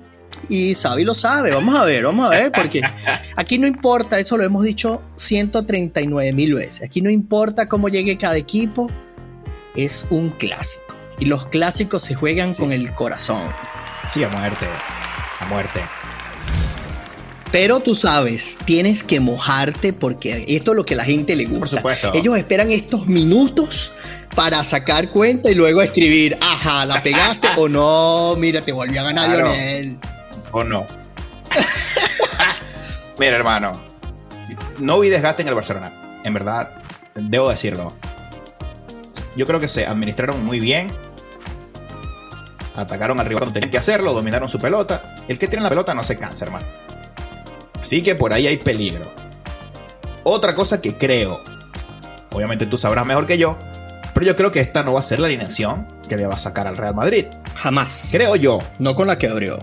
Y 0.48 0.74
Xavi 0.74 1.04
lo 1.04 1.14
sabe. 1.14 1.54
Vamos 1.54 1.74
a 1.74 1.85
ver, 1.85 2.04
vamos 2.04 2.26
a 2.26 2.30
ver. 2.30 2.52
Porque 2.52 2.80
aquí 3.37 3.59
no 3.59 3.66
importa, 3.66 4.18
eso 4.18 4.37
lo 4.37 4.44
hemos 4.44 4.64
dicho 4.64 5.02
139 5.16 6.33
mil 6.33 6.54
veces. 6.54 6.83
Aquí 6.83 7.00
no 7.00 7.11
importa 7.11 7.68
cómo 7.68 7.88
llegue 7.88 8.18
cada 8.18 8.37
equipo. 8.37 8.90
Es 9.76 10.07
un 10.11 10.30
clásico. 10.30 10.94
Y 11.18 11.26
los 11.26 11.46
clásicos 11.46 12.02
se 12.02 12.14
juegan 12.14 12.54
con 12.54 12.72
el 12.72 12.92
corazón. 12.94 13.48
Sí, 14.11 14.24
a 14.24 14.28
muerte. 14.28 14.66
A 15.40 15.46
muerte. 15.46 15.80
Pero 17.55 17.79
tú 17.79 17.95
sabes, 17.95 18.59
tienes 18.64 19.05
que 19.05 19.21
mojarte 19.21 19.93
porque 19.93 20.45
esto 20.49 20.73
es 20.73 20.77
lo 20.77 20.85
que 20.85 20.95
a 20.95 20.97
la 20.97 21.05
gente 21.05 21.37
le 21.37 21.45
gusta. 21.45 21.61
Por 21.61 21.69
supuesto. 21.69 22.11
Ellos 22.12 22.37
esperan 22.37 22.73
estos 22.73 23.07
minutos 23.07 23.93
para 24.35 24.64
sacar 24.64 25.09
cuenta 25.11 25.49
y 25.53 25.55
luego 25.55 25.81
escribir, 25.81 26.37
ajá, 26.40 26.85
la 26.85 27.01
pegaste 27.01 27.47
o 27.57 27.69
no, 27.69 28.35
mira, 28.38 28.61
te 28.61 28.73
volvió 28.73 29.03
a 29.03 29.05
ganar 29.05 29.27
Claro. 29.29 29.47
Lionel. 29.51 29.99
¿O 30.51 30.64
no? 30.64 30.85
Mira, 33.21 33.37
hermano. 33.37 33.81
No 34.81 34.99
vi 34.99 35.09
desgaste 35.09 35.43
en 35.43 35.49
el 35.49 35.55
Barcelona. 35.55 36.21
En 36.25 36.35
verdad, 36.35 36.71
debo 37.14 37.51
decirlo. 37.51 37.93
Yo 39.37 39.47
creo 39.47 39.61
que 39.61 39.69
se 39.69 39.87
administraron 39.87 40.45
muy 40.45 40.59
bien. 40.59 40.88
Atacaron 42.75 43.21
al 43.21 43.27
rival 43.27 43.43
cuando 43.43 43.55
tenían 43.55 43.71
que 43.71 43.79
hacerlo, 43.79 44.12
dominaron 44.12 44.49
su 44.49 44.59
pelota. 44.59 45.14
El 45.29 45.38
que 45.38 45.47
tiene 45.47 45.62
la 45.62 45.69
pelota 45.69 45.95
no 45.95 46.03
se 46.03 46.19
cansa, 46.19 46.47
hermano. 46.47 46.67
Así 47.85 48.01
que 48.01 48.14
por 48.14 48.33
ahí 48.33 48.47
hay 48.47 48.57
peligro. 48.57 49.05
Otra 50.23 50.55
cosa 50.55 50.81
que 50.81 50.97
creo, 50.97 51.38
obviamente 52.33 52.64
tú 52.64 52.79
sabrás 52.79 53.05
mejor 53.05 53.27
que 53.27 53.37
yo, 53.37 53.59
pero 54.14 54.25
yo 54.25 54.35
creo 54.37 54.51
que 54.51 54.61
esta 54.61 54.83
no 54.83 54.94
va 54.94 55.01
a 55.01 55.03
ser 55.03 55.18
la 55.20 55.27
alineación 55.27 55.87
que 56.09 56.16
le 56.16 56.27
va 56.27 56.33
a 56.33 56.38
sacar 56.38 56.66
al 56.66 56.79
Real 56.79 56.94
Madrid. 56.94 57.27
Jamás. 57.57 58.09
Creo 58.11 58.37
yo. 58.37 58.61
No 58.79 58.94
con 58.94 59.07
la 59.07 59.18
que 59.18 59.29
abrió. 59.29 59.59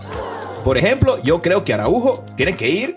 Por 0.62 0.78
ejemplo, 0.78 1.20
yo 1.24 1.42
creo 1.42 1.64
que 1.64 1.74
Araujo 1.74 2.24
tiene 2.36 2.54
que 2.54 2.68
ir 2.68 2.96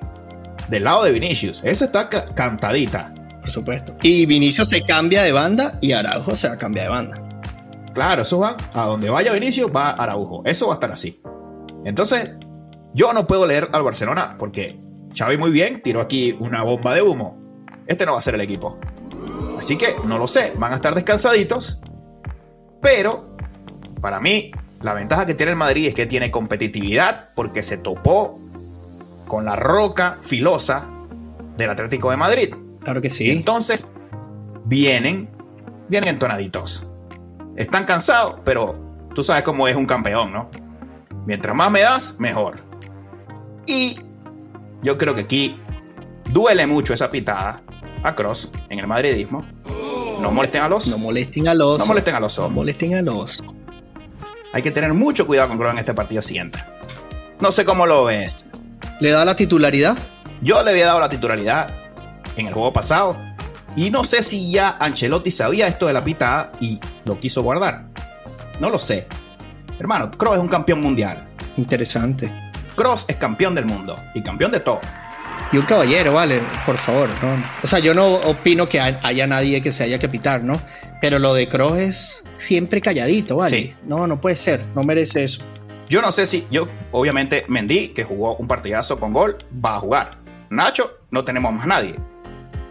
del 0.69 0.83
lado 0.83 1.03
de 1.03 1.11
Vinicius. 1.11 1.59
Esa 1.63 1.85
está 1.85 2.07
ca- 2.07 2.25
cantadita. 2.35 3.11
Por 3.41 3.49
supuesto. 3.49 3.95
Y 4.03 4.27
Vinicio 4.27 4.63
se 4.63 4.83
cambia 4.83 5.23
de 5.23 5.31
banda 5.31 5.79
y 5.81 5.93
Araujo 5.93 6.35
se 6.35 6.49
va 6.49 6.53
a 6.53 6.57
cambiar 6.59 6.85
de 6.85 6.89
banda. 6.91 7.21
Claro, 7.95 8.21
eso 8.21 8.37
va 8.37 8.55
a 8.75 8.85
donde 8.85 9.09
vaya 9.09 9.33
Vinicius, 9.33 9.71
va 9.75 9.89
Araujo. 9.89 10.43
Eso 10.45 10.67
va 10.67 10.73
a 10.73 10.75
estar 10.75 10.91
así. 10.91 11.19
Entonces, 11.83 12.29
yo 12.93 13.11
no 13.11 13.25
puedo 13.25 13.47
leer 13.47 13.69
al 13.73 13.81
Barcelona 13.81 14.35
porque 14.37 14.79
Xavi 15.15 15.37
muy 15.37 15.51
bien 15.51 15.81
tiró 15.81 16.01
aquí 16.01 16.35
una 16.39 16.63
bomba 16.63 16.93
de 16.93 17.01
humo. 17.01 17.37
Este 17.87 18.05
no 18.05 18.13
va 18.13 18.19
a 18.19 18.21
ser 18.21 18.35
el 18.35 18.41
equipo. 18.41 18.77
Así 19.57 19.77
que 19.77 19.95
no 20.05 20.17
lo 20.17 20.27
sé, 20.27 20.53
van 20.57 20.73
a 20.73 20.75
estar 20.75 20.93
descansaditos. 20.93 21.79
Pero 22.81 23.35
para 24.01 24.19
mí, 24.19 24.51
la 24.81 24.93
ventaja 24.93 25.25
que 25.25 25.33
tiene 25.33 25.53
el 25.53 25.57
Madrid 25.57 25.87
es 25.87 25.93
que 25.93 26.05
tiene 26.05 26.29
competitividad 26.29 27.29
porque 27.35 27.63
se 27.63 27.77
topó 27.77 28.39
con 29.27 29.45
la 29.45 29.55
roca 29.55 30.17
filosa 30.21 30.87
del 31.57 31.69
Atlético 31.69 32.11
de 32.11 32.17
Madrid. 32.17 32.53
Claro 32.83 33.01
que 33.01 33.09
sí. 33.09 33.31
entonces 33.31 33.87
vienen, 34.65 35.29
vienen 35.87 36.09
entonaditos. 36.09 36.85
Están 37.55 37.85
cansados, 37.85 38.41
pero 38.43 39.07
tú 39.15 39.23
sabes 39.23 39.43
cómo 39.43 39.67
es 39.67 39.75
un 39.75 39.85
campeón, 39.85 40.33
¿no? 40.33 40.51
Mientras 41.25 41.55
más 41.55 41.71
me 41.71 41.79
das, 41.81 42.15
mejor. 42.19 42.55
Y 43.65 43.97
yo 44.81 44.97
creo 44.97 45.15
que 45.15 45.21
aquí 45.21 45.57
duele 46.31 46.67
mucho 46.67 46.93
esa 46.93 47.11
pitada 47.11 47.63
a 48.03 48.15
Cross 48.15 48.49
en 48.69 48.79
el 48.79 48.87
madridismo. 48.87 49.45
No 50.21 50.31
molesten 50.31 50.61
a 50.61 50.69
los. 50.69 50.87
No 50.87 50.97
molesten 50.97 51.47
a 51.47 51.53
los. 51.53 51.79
No 51.79 51.85
molesten 51.85 52.15
a 52.15 52.19
los. 52.19 52.37
No 52.39 52.49
molesten 52.49 52.95
a 52.95 53.01
los. 53.01 53.43
Hay 54.53 54.61
que 54.61 54.71
tener 54.71 54.93
mucho 54.93 55.27
cuidado 55.27 55.49
con 55.49 55.57
Cross 55.57 55.71
en 55.73 55.77
este 55.79 55.93
partido 55.93 56.21
siguiente. 56.21 56.59
No 57.39 57.51
sé 57.51 57.65
cómo 57.65 57.85
lo 57.85 58.05
ves. 58.05 58.47
¿Le 59.01 59.09
da 59.09 59.25
la 59.25 59.35
titularidad? 59.35 59.97
Yo 60.41 60.63
le 60.63 60.71
había 60.71 60.85
dado 60.87 60.99
la 60.99 61.09
titularidad 61.09 61.69
en 62.37 62.47
el 62.47 62.53
juego 62.53 62.71
pasado. 62.71 63.17
Y 63.75 63.89
no 63.89 64.05
sé 64.05 64.23
si 64.23 64.51
ya 64.51 64.77
Ancelotti 64.79 65.31
sabía 65.31 65.67
esto 65.67 65.87
de 65.87 65.93
la 65.93 66.03
pitada 66.03 66.51
y 66.61 66.79
lo 67.03 67.19
quiso 67.19 67.43
guardar. 67.43 67.87
No 68.59 68.69
lo 68.69 68.79
sé. 68.79 69.07
Hermano, 69.79 70.11
Kroos 70.11 70.37
es 70.37 70.41
un 70.41 70.47
campeón 70.47 70.81
mundial. 70.81 71.27
Interesante. 71.57 72.31
Cross 72.75 73.05
es 73.07 73.15
campeón 73.15 73.55
del 73.55 73.65
mundo 73.65 73.95
y 74.13 74.21
campeón 74.21 74.51
de 74.51 74.59
todo. 74.59 74.81
Y 75.51 75.57
un 75.57 75.65
caballero, 75.65 76.13
vale, 76.13 76.41
por 76.65 76.77
favor. 76.77 77.09
¿no? 77.21 77.43
O 77.63 77.67
sea, 77.67 77.79
yo 77.79 77.93
no 77.93 78.15
opino 78.15 78.67
que 78.67 78.79
haya 78.79 79.27
nadie 79.27 79.61
que 79.61 79.71
se 79.71 79.83
haya 79.83 79.99
que 79.99 80.09
pitar, 80.09 80.43
¿no? 80.43 80.59
Pero 81.01 81.19
lo 81.19 81.33
de 81.33 81.47
Cross 81.47 81.77
es 81.77 82.23
siempre 82.37 82.81
calladito, 82.81 83.37
¿vale? 83.37 83.57
Sí. 83.57 83.73
No, 83.85 84.07
no 84.07 84.19
puede 84.19 84.35
ser, 84.35 84.65
no 84.75 84.83
merece 84.83 85.23
eso. 85.23 85.41
Yo 85.87 86.01
no 86.01 86.11
sé 86.11 86.25
si, 86.25 86.45
yo, 86.49 86.67
obviamente, 86.91 87.45
Mendy, 87.47 87.89
que 87.89 88.03
jugó 88.03 88.35
un 88.37 88.47
partidazo 88.47 88.99
con 88.99 89.13
gol, 89.13 89.37
va 89.63 89.75
a 89.75 89.79
jugar. 89.79 90.17
Nacho, 90.49 90.97
no 91.11 91.23
tenemos 91.23 91.53
más 91.53 91.67
nadie. 91.67 91.95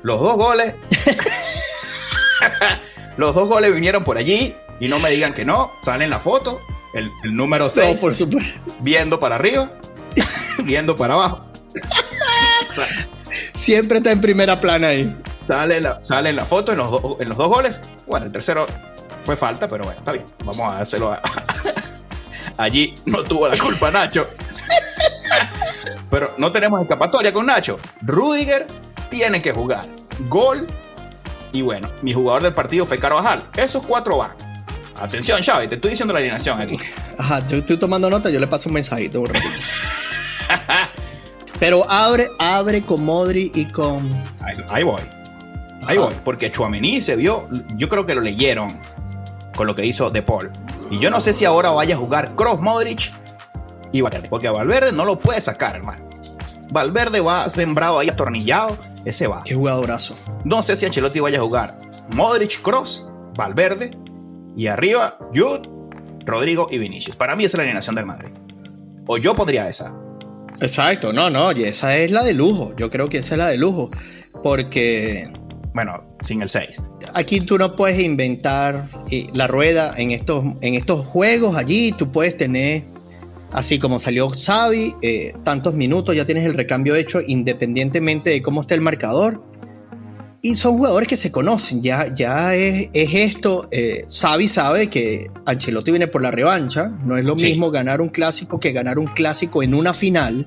Los 0.03 0.21
dos 0.21 0.37
goles. 0.37 0.75
los 3.17 3.35
dos 3.35 3.49
goles 3.49 3.73
vinieron 3.73 4.05
por 4.05 4.19
allí 4.19 4.57
y 4.81 4.89
no 4.89 4.99
me 4.99 5.11
digan 5.11 5.33
que 5.33 5.45
no. 5.45 5.71
Sale 5.83 6.05
en 6.05 6.11
la 6.11 6.19
foto. 6.19 6.61
El, 6.93 7.11
número 7.35 7.71
6. 7.71 7.95
No, 7.95 8.01
por 8.01 8.15
supuesto. 8.15 8.61
Viendo 8.81 9.21
para 9.21 9.37
arriba. 9.37 9.71
viendo 10.65 10.97
para 10.97 11.15
abajo. 11.15 11.45
Siempre 13.55 13.99
está 13.99 14.13
en 14.13 14.21
primera 14.21 14.61
plana 14.61 14.89
ahí. 14.89 15.17
Sale, 15.47 15.81
la, 15.81 16.03
sale 16.03 16.31
en 16.31 16.37
la 16.37 16.47
foto 16.47 16.73
en 16.73 16.79
los, 16.79 17.21
en 17.21 17.29
los 17.29 17.39
dos 17.39 17.49
goles. 17.49 17.81
Bueno, 18.07 18.27
el 18.27 18.33
tercero 18.33 18.67
fue 19.25 19.37
falta, 19.37 19.69
pero 19.69 19.85
bueno, 19.85 19.99
está 19.99 20.13
bien. 20.13 20.25
Vamos 20.45 20.73
a 20.73 20.79
hacerlo. 20.79 21.17
Allí 22.57 22.95
no 23.07 23.25
tuvo 23.25 23.49
la 23.49 23.57
culpa 23.59 23.91
Nacho. 23.91 24.25
pero 26.11 26.35
no 26.39 26.53
tenemos 26.53 26.81
escapatoria 26.81 27.33
con 27.33 27.47
Nacho. 27.47 27.79
Rudiger 28.03 28.67
tiene 29.11 29.43
que 29.43 29.53
jugar. 29.53 29.85
Gol. 30.29 30.67
Y 31.53 31.63
bueno, 31.63 31.91
mi 32.03 32.13
jugador 32.13 32.43
del 32.43 32.55
partido 32.55 32.87
fue 32.87 32.99
Carvajal. 32.99 33.49
Esos 33.57 33.85
cuatro 33.85 34.19
van. 34.19 34.33
Atención, 34.97 35.43
Xavi, 35.43 35.69
te 35.69 35.75
estoy 35.75 35.91
diciendo 35.91 36.13
la 36.13 36.21
alineación 36.21 36.61
aquí. 36.61 36.79
Ajá, 37.19 37.45
yo 37.47 37.59
estoy 37.59 37.77
tomando 37.77 38.09
nota, 38.09 38.31
yo 38.31 38.39
le 38.39 38.47
paso 38.47 38.69
un 38.69 38.75
mensajito 38.75 39.21
un 39.21 39.31
Pero 41.61 41.89
abre, 41.89 42.29
abre 42.39 42.83
con 42.83 43.05
Modri 43.05 43.51
y 43.55 43.67
con. 43.67 44.09
Ahí, 44.69 44.83
voy. 44.83 45.03
Ahí 45.87 45.97
voy. 45.99 46.15
Porque 46.25 46.51
Chuamení 46.51 47.01
se 47.01 47.17
vio. 47.17 47.49
Yo 47.77 47.89
creo 47.89 48.05
que 48.07 48.15
lo 48.15 48.21
leyeron 48.21 48.81
con 49.57 49.67
lo 49.67 49.75
que 49.75 49.87
hizo 49.87 50.11
De 50.11 50.23
Paul. 50.23 50.51
Y 50.91 50.99
yo 50.99 51.11
no 51.11 51.21
sé 51.21 51.33
si 51.33 51.45
ahora 51.45 51.71
vaya 51.71 51.95
a 51.95 51.99
jugar 51.99 52.35
Cross 52.35 52.61
Modric 52.61 53.13
y 53.93 54.01
Valverde. 54.01 54.29
Porque 54.29 54.49
a 54.49 54.53
Valverde 54.53 54.93
no 54.93 55.05
lo 55.05 55.19
puede 55.19 55.41
sacar, 55.41 55.77
hermano. 55.77 56.09
Valverde 56.71 57.21
va 57.21 57.49
sembrado 57.49 57.99
ahí 57.99 58.09
atornillado. 58.09 58.77
Ese 59.05 59.27
va. 59.27 59.43
Qué 59.45 59.55
jugadorazo. 59.55 60.15
No 60.45 60.63
sé 60.63 60.77
si 60.77 60.87
Ancelotti 60.87 61.21
vaya 61.21 61.39
a 61.39 61.43
jugar 61.43 61.79
Modric, 62.11 62.63
Cross, 62.63 63.07
Valverde. 63.37 63.93
Y 64.57 64.67
arriba, 64.67 65.19
Jude, 65.35 65.69
Rodrigo 66.25 66.69
y 66.71 66.79
Vinicius. 66.79 67.17
Para 67.17 67.37
mí 67.37 67.45
esa 67.45 67.57
es 67.57 67.59
la 67.59 67.63
alineación 67.65 67.95
del 67.97 68.07
Madrid. 68.07 68.31
O 69.07 69.19
yo 69.19 69.35
pondría 69.35 69.69
esa. 69.69 69.95
Exacto, 70.61 71.13
no, 71.13 71.31
no, 71.31 71.53
y 71.53 71.65
esa 71.65 71.97
es 71.97 72.11
la 72.11 72.23
de 72.23 72.35
lujo. 72.35 72.75
Yo 72.77 72.91
creo 72.91 73.09
que 73.09 73.19
esa 73.19 73.35
es 73.35 73.39
la 73.39 73.49
de 73.49 73.57
lujo. 73.57 73.91
Porque. 74.43 75.29
Bueno, 75.75 76.17
sin 76.23 76.41
el 76.43 76.49
6. 76.49 76.81
Aquí 77.15 77.41
tú 77.41 77.59
no 77.59 77.75
puedes 77.75 78.01
inventar 78.01 78.89
eh, 79.11 79.27
la 79.33 79.49
rueda 79.49 79.95
en 79.97 80.13
estos, 80.13 80.45
en 80.61 80.75
estos 80.75 81.05
juegos. 81.05 81.57
Allí 81.57 81.93
tú 81.93 82.13
puedes 82.13 82.37
tener, 82.37 82.85
así 83.51 83.81
como 83.81 83.99
salió 83.99 84.31
Xavi, 84.31 84.95
eh, 85.03 85.33
tantos 85.43 85.75
minutos, 85.75 86.15
ya 86.15 86.25
tienes 86.25 86.47
el 86.47 86.55
recambio 86.55 86.95
hecho 86.95 87.21
independientemente 87.21 88.31
de 88.31 88.43
cómo 88.43 88.61
esté 88.61 88.75
el 88.75 88.83
marcador. 88.83 89.43
Y 90.45 90.57
son 90.57 90.77
jugadores 90.77 91.09
que 91.09 91.17
se 91.17 91.33
conocen, 91.33 91.83
ya, 91.83 92.13
ya 92.15 92.55
es, 92.55 92.91
esto. 92.93 93.67
Eh, 93.71 94.05
Xavi 94.11 94.47
sabe 94.47 94.91
que 94.91 95.31
Ancelotti 95.47 95.91
viene 95.91 96.07
por 96.07 96.21
la 96.21 96.31
revancha. 96.31 96.89
No 97.03 97.17
es 97.17 97.25
lo 97.25 97.35
mismo 97.35 97.71
ganar 97.71 98.03
un 98.03 98.11
clásico 98.11 98.61
que 98.61 98.73
ganar 98.73 98.99
un 98.99 99.07
clásico 99.07 99.63
en 99.63 99.73
una 99.73 99.95
final. 99.95 100.47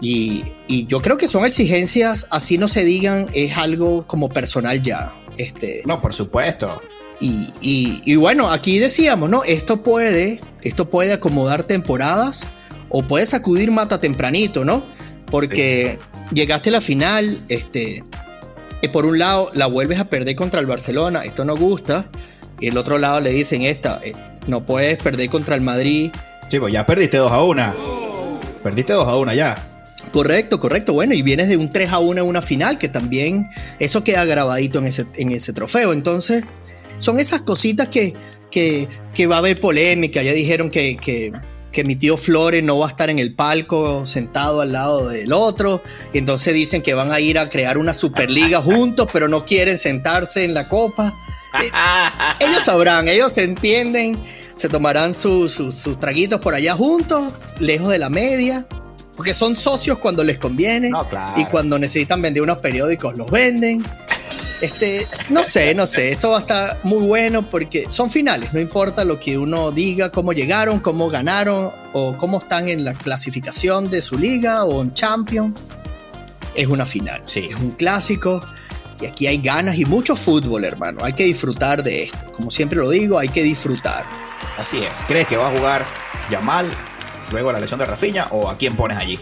Y, 0.00 0.44
yo 0.86 1.02
creo 1.02 1.16
que 1.16 1.26
son 1.26 1.44
exigencias, 1.44 2.28
así 2.30 2.56
no 2.56 2.68
se 2.68 2.84
digan, 2.84 3.26
es 3.34 3.58
algo 3.58 4.06
como 4.06 4.28
personal 4.28 4.80
ya. 4.80 5.12
Este, 5.38 5.82
no, 5.86 6.00
por 6.00 6.14
supuesto. 6.14 6.80
Y, 7.18 7.48
y, 8.04 8.14
bueno, 8.14 8.48
aquí 8.48 8.78
decíamos, 8.78 9.28
¿no? 9.28 9.42
Esto 9.42 9.82
puede, 9.82 10.40
esto 10.62 10.88
puede 10.88 11.12
acomodar 11.12 11.64
temporadas 11.64 12.44
o 12.90 13.02
puede 13.02 13.26
sacudir 13.26 13.72
mata 13.72 14.00
tempranito, 14.00 14.64
¿no? 14.64 14.84
Porque 15.26 15.98
llegaste 16.32 16.68
a 16.68 16.74
la 16.74 16.80
final, 16.80 17.42
este, 17.48 18.04
por 18.88 19.06
un 19.06 19.18
lado 19.18 19.50
la 19.54 19.66
vuelves 19.66 19.98
a 19.98 20.06
perder 20.06 20.36
contra 20.36 20.60
el 20.60 20.66
Barcelona, 20.66 21.24
esto 21.24 21.44
no 21.44 21.56
gusta, 21.56 22.10
y 22.60 22.68
el 22.68 22.76
otro 22.76 22.98
lado 22.98 23.20
le 23.20 23.30
dicen 23.30 23.62
esta, 23.62 24.00
eh, 24.02 24.12
no 24.46 24.64
puedes 24.64 24.98
perder 24.98 25.28
contra 25.28 25.54
el 25.54 25.60
Madrid. 25.60 26.10
Chico, 26.48 26.68
ya 26.68 26.86
perdiste 26.86 27.16
2 27.16 27.32
a 27.32 27.42
1. 27.42 27.74
Perdiste 28.62 28.92
2 28.92 29.08
a 29.08 29.16
1 29.16 29.34
ya. 29.34 29.70
Correcto, 30.12 30.60
correcto. 30.60 30.92
Bueno, 30.92 31.14
y 31.14 31.22
vienes 31.22 31.48
de 31.48 31.56
un 31.56 31.72
3 31.72 31.92
a 31.92 31.98
1 31.98 32.22
en 32.22 32.26
una 32.26 32.42
final, 32.42 32.78
que 32.78 32.88
también 32.88 33.48
eso 33.78 34.04
queda 34.04 34.24
grabadito 34.24 34.78
en 34.78 34.86
ese, 34.86 35.06
en 35.16 35.32
ese 35.32 35.52
trofeo. 35.52 35.92
Entonces, 35.92 36.44
son 36.98 37.18
esas 37.18 37.42
cositas 37.42 37.88
que, 37.88 38.14
que, 38.50 38.88
que 39.12 39.26
va 39.26 39.36
a 39.36 39.38
haber 39.38 39.60
polémica. 39.60 40.22
Ya 40.22 40.32
dijeron 40.32 40.70
que, 40.70 40.96
que 40.96 41.32
que 41.74 41.84
mi 41.84 41.96
tío 41.96 42.16
Flores 42.16 42.62
no 42.62 42.78
va 42.78 42.86
a 42.86 42.88
estar 42.90 43.10
en 43.10 43.18
el 43.18 43.34
palco 43.34 44.06
sentado 44.06 44.60
al 44.60 44.72
lado 44.72 45.08
del 45.08 45.32
otro. 45.32 45.82
Y 46.14 46.18
entonces 46.18 46.54
dicen 46.54 46.80
que 46.80 46.94
van 46.94 47.12
a 47.12 47.18
ir 47.20 47.38
a 47.38 47.50
crear 47.50 47.76
una 47.76 47.92
superliga 47.92 48.62
juntos, 48.62 49.08
pero 49.12 49.28
no 49.28 49.44
quieren 49.44 49.76
sentarse 49.76 50.44
en 50.44 50.54
la 50.54 50.68
copa. 50.68 51.12
Eh, 51.60 51.70
ellos 52.40 52.62
sabrán, 52.62 53.08
ellos 53.08 53.32
se 53.32 53.42
entienden, 53.42 54.16
se 54.56 54.68
tomarán 54.68 55.12
sus 55.12 55.60
traguitos 56.00 56.40
por 56.40 56.54
allá 56.54 56.74
juntos, 56.74 57.34
lejos 57.58 57.90
de 57.90 57.98
la 57.98 58.08
media. 58.08 58.66
Porque 59.16 59.32
son 59.32 59.54
socios 59.54 59.98
cuando 59.98 60.24
les 60.24 60.40
conviene 60.40 60.90
y 61.36 61.44
cuando 61.44 61.78
necesitan 61.78 62.20
vender 62.20 62.42
unos 62.42 62.58
periódicos 62.58 63.16
los 63.16 63.30
venden. 63.30 63.84
Este, 64.64 65.06
no 65.28 65.44
sé, 65.44 65.74
no 65.74 65.84
sé, 65.84 66.12
esto 66.12 66.30
va 66.30 66.38
a 66.38 66.40
estar 66.40 66.80
muy 66.84 67.02
bueno 67.02 67.50
porque 67.50 67.90
son 67.90 68.08
finales, 68.08 68.52
no 68.54 68.60
importa 68.60 69.04
lo 69.04 69.20
que 69.20 69.36
uno 69.36 69.70
diga, 69.72 70.10
cómo 70.10 70.32
llegaron, 70.32 70.80
cómo 70.80 71.10
ganaron 71.10 71.70
o 71.92 72.16
cómo 72.16 72.38
están 72.38 72.70
en 72.70 72.82
la 72.82 72.94
clasificación 72.94 73.90
de 73.90 74.00
su 74.00 74.16
liga 74.16 74.64
o 74.64 74.80
en 74.80 74.94
Champions. 74.94 75.60
Es 76.54 76.66
una 76.66 76.86
final, 76.86 77.20
sí. 77.26 77.48
es 77.50 77.56
un 77.56 77.72
clásico 77.72 78.40
y 79.02 79.06
aquí 79.06 79.26
hay 79.26 79.38
ganas 79.38 79.76
y 79.76 79.84
mucho 79.84 80.16
fútbol, 80.16 80.64
hermano. 80.64 81.04
Hay 81.04 81.12
que 81.12 81.24
disfrutar 81.24 81.82
de 81.82 82.04
esto. 82.04 82.32
Como 82.32 82.50
siempre 82.50 82.78
lo 82.78 82.88
digo, 82.88 83.18
hay 83.18 83.28
que 83.28 83.42
disfrutar. 83.42 84.06
Así 84.56 84.82
es. 84.82 85.00
¿Crees 85.06 85.26
que 85.26 85.36
va 85.36 85.48
a 85.48 85.50
jugar 85.50 85.84
Yamal 86.30 86.70
luego 87.30 87.52
la 87.52 87.60
lesión 87.60 87.78
de 87.78 87.84
Rafinha 87.84 88.28
o 88.30 88.48
a 88.48 88.56
quién 88.56 88.76
pones 88.76 88.96
allí? 88.96 89.18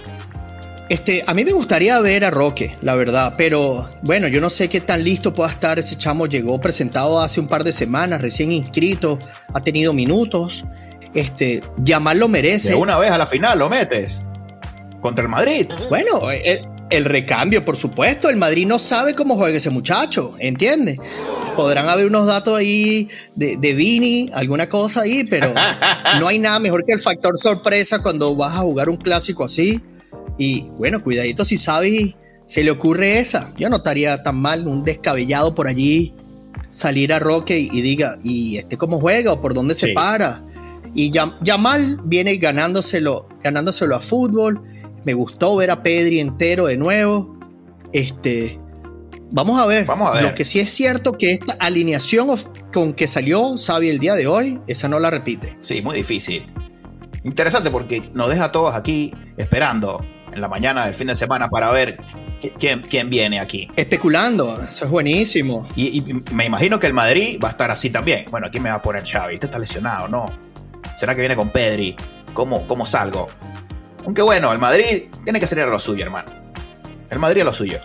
Este, 0.93 1.25
a 1.27 1.33
mí 1.33 1.43
me 1.43 1.53
gustaría 1.53 1.99
ver 2.01 2.23
a 2.23 2.31
Roque, 2.31 2.77
la 2.83 2.95
verdad, 2.95 3.33
pero 3.39 3.89
bueno, 4.03 4.29
yo 4.29 4.43
no 4.43 4.51
sé 4.51 4.69
qué 4.69 4.79
tan 4.79 5.03
listo 5.03 5.35
pueda 5.35 5.49
estar 5.49 5.79
ese 5.79 5.97
chamo. 5.97 6.27
Llegó 6.27 6.61
presentado 6.61 7.19
hace 7.19 7.41
un 7.41 7.49
par 7.49 7.65
de 7.65 7.73
semanas, 7.73 8.21
recién 8.21 8.53
inscrito, 8.53 9.19
ha 9.55 9.61
tenido 9.63 9.95
minutos. 9.95 10.67
Este, 11.15 11.63
Yamal 11.79 12.19
lo 12.19 12.29
merece. 12.29 12.73
De 12.73 12.75
una 12.75 12.99
vez 12.99 13.11
a 13.11 13.17
la 13.17 13.25
final 13.25 13.59
lo 13.59 13.71
metes 13.71 14.21
contra 15.01 15.23
el 15.23 15.31
Madrid. 15.31 15.67
Bueno, 15.89 16.31
eh, 16.31 16.61
El 16.91 17.07
recambio, 17.07 17.65
por 17.65 17.79
supuesto. 17.79 18.29
El 18.29 18.37
Madrid 18.37 18.67
no 18.67 18.79
sabe 18.79 19.15
cómo 19.15 19.37
juega 19.37 19.57
ese 19.57 19.71
muchacho, 19.71 20.35
¿entiendes? 20.41 20.99
Podrán 21.57 21.89
haber 21.89 22.05
unos 22.05 22.27
datos 22.27 22.59
ahí 22.59 23.09
de, 23.35 23.57
de 23.57 23.73
Vini, 23.73 24.31
alguna 24.35 24.69
cosa 24.69 25.01
ahí, 25.01 25.25
pero 25.25 25.55
no 26.21 26.29
hay 26.29 26.39
nada 26.39 26.59
mejor 26.59 26.85
que 26.85 26.93
el 26.93 27.01
factor 27.01 27.39
sorpresa 27.39 28.01
cuando 28.01 28.37
vas 28.37 28.57
a 28.57 28.59
jugar 28.59 28.91
un 28.91 28.99
clásico 28.99 29.43
así. 29.43 29.81
Y 30.39 30.65
bueno, 30.79 31.03
cuidadito 31.03 31.45
si 31.45 31.57
sabes, 31.57 32.15
se 32.47 32.65
le 32.65 32.71
ocurre 32.71 33.19
esa. 33.19 33.53
Yo 33.57 33.69
no 33.69 33.77
estaría 33.77 34.23
tan 34.23 34.37
mal 34.37 34.67
un 34.67 34.85
descabellado 34.85 35.55
por 35.55 35.69
allí 35.69 36.15
salir 36.71 37.13
a 37.13 37.19
Roque 37.19 37.59
y, 37.59 37.81
diga, 37.83 38.19
¿y 38.25 38.57
este 38.57 38.77
cómo 38.77 38.99
juega 38.99 39.33
o 39.33 39.41
por 39.41 39.55
dónde 39.55 39.75
se 39.75 39.93
para? 39.93 40.43
Y 40.95 41.11
Yamal 41.11 42.01
viene 42.05 42.37
ganándoselo, 42.37 43.29
ganándoselo 43.43 43.97
a 43.97 44.01
fútbol. 44.01 44.61
Me 45.05 45.15
gustó 45.15 45.57
ver 45.57 45.71
a 45.71 45.83
Pedri 45.83 46.21
entero 46.21 46.67
de 46.67 46.77
nuevo. 46.77 47.39
Este, 47.93 48.59
vamos 49.31 49.59
a 49.59 49.67
ver. 49.67 49.87
Vamos 49.87 50.11
a 50.11 50.15
ver. 50.15 50.23
Lo 50.25 50.35
que 50.35 50.45
sí 50.45 50.61
es 50.61 50.71
cierto 50.71 51.13
que 51.13 51.33
esta 51.33 51.55
alineación 51.55 52.29
con 52.73 52.93
que 52.93 53.09
salió 53.09 53.57
Xavi 53.57 53.89
el 53.89 53.99
día 53.99 54.15
de 54.15 54.27
hoy, 54.27 54.61
esa 54.67 54.89
no 54.89 54.99
la 54.99 55.11
repite. 55.11 55.57
Sí, 55.61 55.81
muy 55.81 55.97
difícil. 55.97 56.47
Interesante 57.25 57.71
porque 57.71 58.03
nos 58.15 58.29
deja 58.29 58.47
a 58.47 58.53
todos 58.53 58.75
aquí 58.75 59.15
esperando 59.37 60.05
en 60.33 60.41
la 60.41 60.49
mañana 60.49 60.87
del 60.87 60.95
fin 60.95 61.07
de 61.07 61.15
semana 61.15 61.49
para 61.49 61.71
ver 61.71 61.99
quién, 62.59 62.83
quién 62.83 63.11
viene 63.11 63.41
aquí. 63.41 63.69
Especulando, 63.77 64.57
eso 64.57 64.85
es 64.85 64.91
buenísimo. 64.91 65.67
Y, 65.77 66.03
me 66.33 66.45
imagino 66.45 66.79
que 66.79 66.87
el 66.87 66.95
Madrid 66.95 67.39
va 67.43 67.49
a 67.49 67.51
estar 67.53 67.71
así 67.71 67.91
también. 67.91 68.27
Bueno, 68.31 68.47
aquí 68.47 68.61
me 68.61 68.71
va 68.71 68.77
a 68.77 68.83
poner 68.83 69.05
Xavi? 69.07 69.35
Este 69.35 69.47
está 69.47 69.59
lesionado, 69.59 70.09
¿no? 70.09 70.27
¿Será 70.97 71.15
que 71.15 71.21
viene 71.21 71.37
con 71.37 71.51
Pedri? 71.51 71.97
¿Cómo, 72.33 72.67
cómo 72.67 72.87
salgo? 72.87 73.29
Aunque 74.05 74.23
bueno, 74.23 74.53
el 74.53 74.59
Madrid 74.59 75.05
tiene 75.25 75.39
que 75.39 75.47
salir 75.47 75.65
a 75.65 75.69
lo 75.69 75.81
suyo, 75.81 76.05
hermano. 76.05 76.31
El 77.11 77.19
Madrid 77.19 77.43
a 77.43 77.45
lo 77.45 77.53
suyo. 77.53 77.79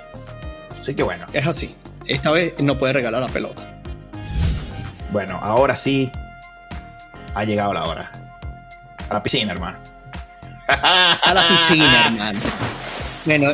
Así 0.79 0.95
que 0.95 1.03
bueno. 1.03 1.25
Es 1.33 1.45
así. 1.45 1.75
Esta 2.05 2.31
vez 2.31 2.55
no 2.59 2.77
puede 2.77 2.93
regalar 2.93 3.21
la 3.21 3.27
pelota. 3.27 3.81
Bueno, 5.11 5.39
ahora 5.41 5.75
sí 5.75 6.11
ha 7.35 7.43
llegado 7.43 7.73
la 7.73 7.85
hora. 7.85 8.11
A 9.09 9.13
la 9.13 9.23
piscina, 9.23 9.51
hermano. 9.51 9.77
A 10.67 11.33
la 11.33 11.47
piscina, 11.47 12.07
hermano. 12.11 12.39
Bueno, 13.25 13.51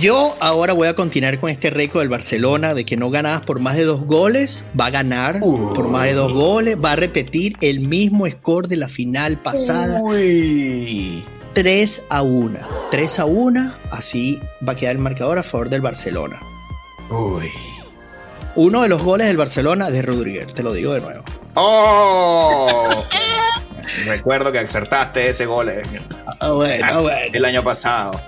yo 0.00 0.36
ahora 0.40 0.72
voy 0.72 0.88
a 0.88 0.94
continuar 0.94 1.38
con 1.38 1.50
este 1.50 1.70
récord 1.70 2.00
del 2.00 2.08
Barcelona 2.08 2.74
de 2.74 2.84
que 2.84 2.96
no 2.96 3.10
ganabas 3.10 3.42
por 3.42 3.58
más 3.60 3.76
de 3.76 3.84
dos 3.84 4.04
goles, 4.04 4.64
va 4.78 4.86
a 4.86 4.90
ganar 4.90 5.40
por 5.40 5.88
más 5.88 6.04
de 6.04 6.12
dos 6.12 6.32
goles, 6.32 6.76
va 6.82 6.92
a 6.92 6.96
repetir 6.96 7.56
el 7.60 7.80
mismo 7.80 8.28
score 8.28 8.68
de 8.68 8.76
la 8.76 8.88
final 8.88 9.38
pasada. 9.38 10.00
Uy. 10.00 11.24
3 11.54 12.04
a 12.10 12.22
1. 12.22 12.58
3 12.90 13.18
a 13.18 13.24
1, 13.24 13.72
así 13.90 14.40
va 14.66 14.74
a 14.74 14.76
quedar 14.76 14.96
el 14.96 15.02
marcador 15.02 15.38
a 15.38 15.42
favor 15.42 15.70
del 15.70 15.80
Barcelona. 15.80 16.40
Uy. 17.10 17.50
Uno 18.56 18.82
de 18.82 18.88
los 18.88 19.02
goles 19.02 19.26
del 19.26 19.36
Barcelona 19.36 19.90
de 19.90 20.02
Rodríguez, 20.02 20.54
te 20.54 20.62
lo 20.62 20.72
digo 20.72 20.92
de 20.94 21.00
nuevo. 21.00 21.24
¡Oh! 21.54 22.86
Recuerdo 24.06 24.52
que 24.52 24.58
acertaste 24.58 25.28
ese 25.28 25.46
gol 25.46 25.70
ah, 26.40 26.50
bueno, 26.52 27.08
el 27.10 27.44
año 27.44 27.62
pasado. 27.62 28.20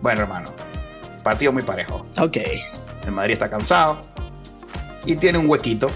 Bueno, 0.00 0.22
hermano, 0.22 0.52
partido 1.22 1.52
muy 1.52 1.62
parejo. 1.62 2.06
Ok. 2.18 2.38
El 3.04 3.12
Madrid 3.12 3.34
está 3.34 3.48
cansado 3.48 4.00
y 5.04 5.16
tiene 5.16 5.38
un 5.38 5.48
huequito 5.48 5.90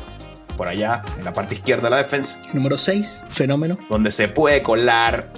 por 0.57 0.69
allá 0.69 1.03
en 1.19 1.25
la 1.25 1.33
parte 1.33 1.55
izquierda 1.55 1.85
de 1.85 1.91
la 1.91 1.97
defensa. 1.99 2.39
Número 2.53 2.79
6, 2.79 3.25
fenómeno. 3.29 3.79
Donde 3.89 4.13
se 4.13 4.29
puede 4.29 4.63
colar 4.63 5.29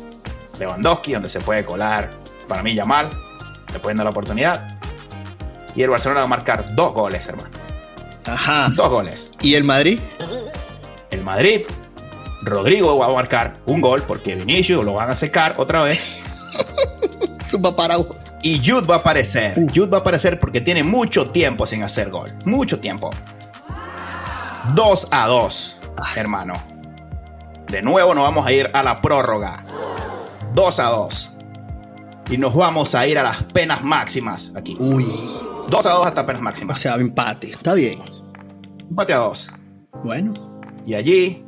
Lewandowski, 0.58 1.12
donde 1.12 1.28
se 1.28 1.40
puede 1.40 1.64
colar 1.64 2.10
para 2.48 2.62
mí 2.62 2.74
Yamal. 2.74 3.10
Le 3.72 3.78
pueden 3.78 3.96
dar 3.96 4.04
la 4.04 4.10
oportunidad. 4.10 4.78
Y 5.74 5.82
el 5.82 5.90
Barcelona 5.90 6.20
va 6.20 6.26
a 6.26 6.28
marcar 6.28 6.74
dos 6.74 6.92
goles, 6.92 7.26
hermano. 7.26 7.50
Ajá. 8.26 8.68
Dos 8.74 8.90
goles. 8.90 9.32
¿Y 9.40 9.54
el 9.54 9.64
Madrid? 9.64 9.98
El 11.10 11.22
Madrid 11.22 11.62
Rodrigo 12.42 12.98
va 12.98 13.06
a 13.06 13.10
marcar 13.10 13.60
un 13.66 13.80
gol 13.80 14.02
porque 14.02 14.34
Vinicius 14.34 14.84
lo 14.84 14.94
van 14.94 15.10
a 15.10 15.14
secar 15.14 15.54
otra 15.58 15.82
vez. 15.82 16.24
Su 17.46 17.60
Y 18.42 18.60
Jude 18.64 18.86
va 18.86 18.96
a 18.96 18.98
aparecer. 18.98 19.58
Uh. 19.58 19.68
Jude 19.74 19.88
va 19.88 19.98
a 19.98 20.00
aparecer 20.00 20.40
porque 20.40 20.60
tiene 20.60 20.82
mucho 20.82 21.30
tiempo 21.30 21.66
sin 21.66 21.82
hacer 21.82 22.10
gol. 22.10 22.32
Mucho 22.44 22.80
tiempo. 22.80 23.10
2 24.74 25.08
a 25.10 25.26
2, 25.26 25.80
hermano. 26.16 26.54
De 27.68 27.82
nuevo 27.82 28.14
nos 28.14 28.24
vamos 28.24 28.46
a 28.46 28.52
ir 28.52 28.70
a 28.72 28.82
la 28.82 29.00
prórroga. 29.00 29.64
2 30.54 30.80
a 30.80 30.84
2. 30.84 31.32
Y 32.30 32.38
nos 32.38 32.54
vamos 32.54 32.94
a 32.94 33.06
ir 33.06 33.18
a 33.18 33.22
las 33.22 33.44
penas 33.44 33.82
máximas 33.82 34.52
aquí. 34.56 34.76
Uy. 34.78 35.06
2 35.68 35.86
a 35.86 35.90
2 35.90 36.06
hasta 36.06 36.26
penas 36.26 36.42
máximas. 36.42 36.78
O 36.78 36.80
sea, 36.80 36.94
empate. 36.94 37.50
Está 37.50 37.74
bien. 37.74 37.98
Empate 38.88 39.12
a 39.12 39.18
2. 39.18 39.50
Bueno. 40.04 40.34
Y 40.86 40.94
allí 40.94 41.44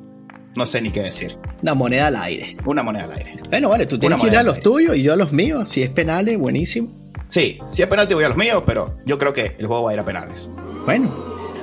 no 0.56 0.66
sé 0.66 0.80
ni 0.80 0.90
qué 0.90 1.02
decir. 1.02 1.36
Una 1.62 1.74
moneda 1.74 2.08
al 2.08 2.16
aire. 2.16 2.56
Una 2.64 2.82
moneda 2.82 3.04
al 3.04 3.12
aire. 3.12 3.36
Bueno, 3.50 3.68
vale, 3.68 3.86
tú 3.86 3.98
tienes 3.98 4.20
que 4.20 4.28
ir 4.28 4.36
a 4.36 4.42
los 4.42 4.60
tuyos 4.60 4.96
y 4.96 5.02
yo 5.02 5.12
a 5.12 5.16
los 5.16 5.32
míos. 5.32 5.68
Si 5.68 5.82
es 5.82 5.90
penales, 5.90 6.38
buenísimo. 6.38 6.90
Sí, 7.28 7.58
si 7.64 7.82
es 7.82 7.88
penal 7.88 8.06
te 8.06 8.14
voy 8.14 8.24
a 8.24 8.28
los 8.28 8.36
míos, 8.36 8.62
pero 8.64 8.98
yo 9.04 9.18
creo 9.18 9.32
que 9.32 9.56
el 9.58 9.66
juego 9.66 9.84
va 9.84 9.90
a 9.90 9.94
ir 9.94 10.00
a 10.00 10.04
penales. 10.04 10.48
Bueno, 10.84 11.12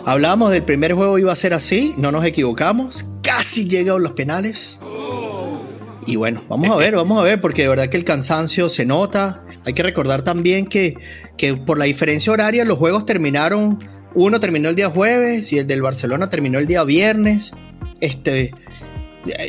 hablábamos 0.05 0.51
del 0.51 0.63
primer 0.63 0.93
juego 0.93 1.17
iba 1.17 1.31
a 1.31 1.35
ser 1.35 1.53
así, 1.53 1.93
no 1.97 2.11
nos 2.11 2.25
equivocamos. 2.25 3.05
Casi 3.23 3.69
llegaron 3.69 4.03
los 4.03 4.11
penales. 4.13 4.79
Y 6.07 6.15
bueno, 6.15 6.43
vamos 6.49 6.69
a 6.71 6.75
ver, 6.75 6.95
vamos 6.95 7.19
a 7.19 7.23
ver, 7.23 7.39
porque 7.39 7.61
de 7.61 7.67
verdad 7.69 7.87
que 7.87 7.97
el 7.97 8.03
cansancio 8.03 8.67
se 8.69 8.85
nota. 8.85 9.45
Hay 9.65 9.73
que 9.73 9.83
recordar 9.83 10.23
también 10.23 10.65
que, 10.65 10.95
que 11.37 11.53
por 11.55 11.77
la 11.77 11.85
diferencia 11.85 12.33
horaria 12.33 12.65
los 12.65 12.77
juegos 12.77 13.05
terminaron, 13.05 13.79
uno 14.15 14.39
terminó 14.39 14.67
el 14.69 14.75
día 14.75 14.89
jueves 14.89 15.53
y 15.53 15.59
el 15.59 15.67
del 15.67 15.81
Barcelona 15.81 16.27
terminó 16.27 16.59
el 16.59 16.67
día 16.67 16.83
viernes. 16.83 17.53
Este, 18.01 18.51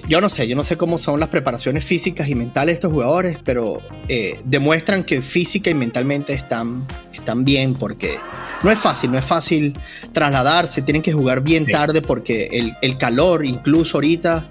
yo 0.07 0.21
no 0.21 0.29
sé, 0.29 0.47
yo 0.47 0.55
no 0.55 0.65
sé 0.65 0.77
cómo 0.77 0.99
son 0.99 1.19
las 1.19 1.31
preparaciones 1.31 1.85
físicas 1.85 2.29
y 2.29 2.35
mentales 2.35 2.75
de 2.75 2.75
estos 2.75 2.93
jugadores, 2.93 3.39
pero 3.43 3.81
eh, 4.09 4.39
demuestran 4.45 5.05
que 5.05 5.23
física 5.23 5.71
y 5.71 5.75
mentalmente 5.75 6.35
están, 6.35 6.87
están 7.13 7.45
bien 7.45 7.75
porque 7.75 8.19
no 8.63 8.71
es 8.71 8.79
fácil, 8.79 9.11
no 9.11 9.19
es 9.19 9.25
fácil 9.25 9.77
trasladarse, 10.13 10.83
tienen 10.83 11.03
que 11.03 11.13
jugar 11.13 11.41
bien 11.41 11.67
tarde 11.67 12.03
porque 12.03 12.73
el, 12.81 12.99
calor, 12.99 13.47
incluso 13.47 13.97
ahorita, 13.97 14.51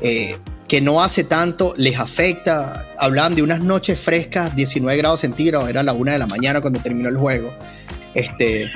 eh, 0.00 0.38
que 0.66 0.80
no 0.80 1.02
hace 1.02 1.24
tanto, 1.24 1.74
les 1.76 1.98
afecta. 1.98 2.88
Hablan 2.98 3.34
de 3.34 3.42
unas 3.42 3.60
noches 3.60 4.00
frescas, 4.00 4.56
19 4.56 4.96
grados 4.96 5.20
centígrados, 5.20 5.68
era 5.68 5.82
la 5.82 5.92
una 5.92 6.12
de 6.12 6.18
la 6.18 6.26
mañana 6.26 6.62
cuando 6.62 6.80
terminó 6.80 7.10
el 7.10 7.16
juego. 7.18 7.52
Este, 8.14 8.66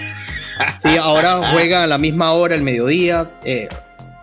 sí, 0.78 0.96
ahora 1.00 1.52
juegan 1.52 1.82
a 1.82 1.86
la 1.86 1.96
misma 1.96 2.32
hora, 2.32 2.54
el 2.54 2.62
mediodía. 2.62 3.30
Eh, 3.44 3.68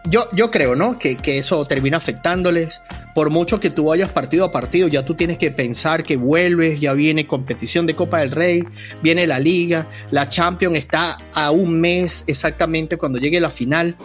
yo, 0.10 0.28
yo 0.34 0.52
creo, 0.52 0.76
¿no? 0.76 1.00
Que, 1.00 1.18
eso 1.26 1.64
termina 1.66 1.98
afectándoles. 1.98 2.82
Por 3.16 3.30
mucho 3.30 3.60
que 3.60 3.70
tú 3.70 3.86
vayas 3.86 4.10
partido 4.10 4.46
a 4.46 4.52
partido, 4.52 4.88
ya 4.88 5.06
tú 5.06 5.14
tienes 5.14 5.38
que 5.38 5.52
pensar 5.52 6.04
que 6.04 6.18
vuelves, 6.18 6.80
ya 6.80 6.94
viene 6.94 7.28
competición 7.28 7.86
de 7.86 7.96
Copa 7.96 8.20
del 8.20 8.32
Rey, 8.32 8.64
viene 9.02 9.28
la 9.28 9.40
Liga, 9.40 9.88
la 10.12 10.28
Champions 10.28 10.78
está 10.78 11.18
a 11.34 11.52
un 11.52 11.80
mes 11.80 12.24
exactamente 12.28 12.98
cuando 12.98 13.20
llegue 13.20 13.40
la 13.40 13.50
final. 13.50 13.96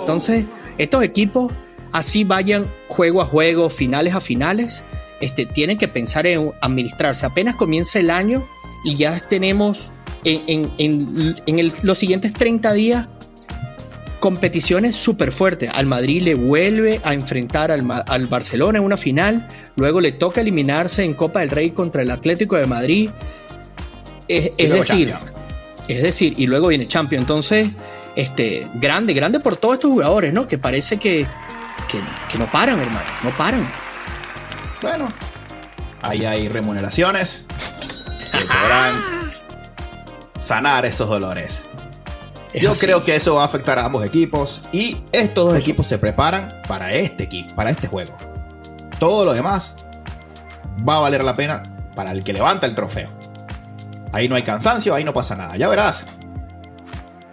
Entonces, 0.00 0.44
estos 0.76 1.02
equipos, 1.02 1.52
así 1.92 2.24
vayan 2.24 2.70
juego 2.88 3.22
a 3.22 3.24
juego, 3.24 3.70
finales 3.70 4.14
a 4.14 4.20
finales, 4.20 4.84
este, 5.20 5.46
tienen 5.46 5.78
que 5.78 5.88
pensar 5.88 6.26
en 6.26 6.52
administrarse. 6.60 7.26
Apenas 7.26 7.54
comienza 7.54 7.98
el 7.98 8.10
año 8.10 8.46
y 8.84 8.96
ya 8.96 9.18
tenemos 9.20 9.90
en, 10.24 10.70
en 10.78 11.72
los 11.82 11.98
siguientes 11.98 12.32
30 12.32 12.72
días 12.72 13.08
competiciones 14.20 14.96
súper 14.96 15.32
fuertes. 15.32 15.70
Al 15.72 15.86
Madrid 15.86 16.22
le 16.22 16.34
vuelve 16.34 17.00
a 17.04 17.14
enfrentar 17.14 17.70
al, 17.70 18.26
Barcelona 18.26 18.78
en 18.78 18.84
una 18.84 18.96
final, 18.96 19.46
luego 19.76 20.00
le 20.00 20.12
toca 20.12 20.40
eliminarse 20.40 21.04
en 21.04 21.14
Copa 21.14 21.40
del 21.40 21.50
Rey 21.50 21.70
contra 21.70 22.02
el 22.02 22.10
Atlético 22.10 22.56
de 22.56 22.66
Madrid. 22.66 23.10
Es, 24.26 24.56
decir, 24.56 25.14
es 25.88 26.02
decir, 26.02 26.34
y 26.36 26.46
luego 26.46 26.68
viene 26.68 26.86
Champions. 26.86 27.22
Entonces, 27.22 27.68
este, 28.14 28.68
grande, 28.74 29.14
grande 29.14 29.40
por 29.40 29.56
todos 29.56 29.74
estos 29.74 29.90
jugadores, 29.90 30.32
¿no? 30.32 30.46
Que 30.46 30.58
parece 30.58 30.98
que, 30.98 31.26
que, 32.30 32.38
no 32.38 32.50
paran, 32.50 32.78
hermano, 32.78 33.06
no 33.22 33.36
paran. 33.36 33.70
Bueno, 34.82 35.12
ahí 36.02 36.24
hay 36.24 36.48
remuneraciones 36.48 37.46
que 38.32 38.44
podrán 38.44 38.94
sanar 40.38 40.84
esos 40.84 41.08
dolores. 41.08 41.64
Yo 42.54 42.72
creo 42.80 43.04
que 43.04 43.16
eso 43.16 43.34
va 43.34 43.42
a 43.42 43.44
afectar 43.46 43.78
a 43.78 43.84
ambos 43.84 44.04
equipos 44.04 44.62
y 44.72 45.02
estos 45.12 45.44
dos 45.44 45.56
equipos 45.58 45.86
se 45.86 45.98
preparan 45.98 46.54
para 46.66 46.92
este 46.92 47.24
equipo, 47.24 47.54
para 47.54 47.70
este 47.70 47.86
juego. 47.88 48.16
Todo 48.98 49.24
lo 49.24 49.32
demás 49.32 49.76
va 50.88 50.96
a 50.96 51.00
valer 51.00 51.24
la 51.24 51.36
pena 51.36 51.62
para 51.94 52.12
el 52.12 52.24
que 52.24 52.32
levanta 52.32 52.66
el 52.66 52.74
trofeo. 52.74 53.10
Ahí 54.12 54.28
no 54.28 54.36
hay 54.36 54.42
cansancio, 54.42 54.94
ahí 54.94 55.04
no 55.04 55.12
pasa 55.12 55.36
nada. 55.36 55.56
Ya 55.56 55.68
verás. 55.68 56.06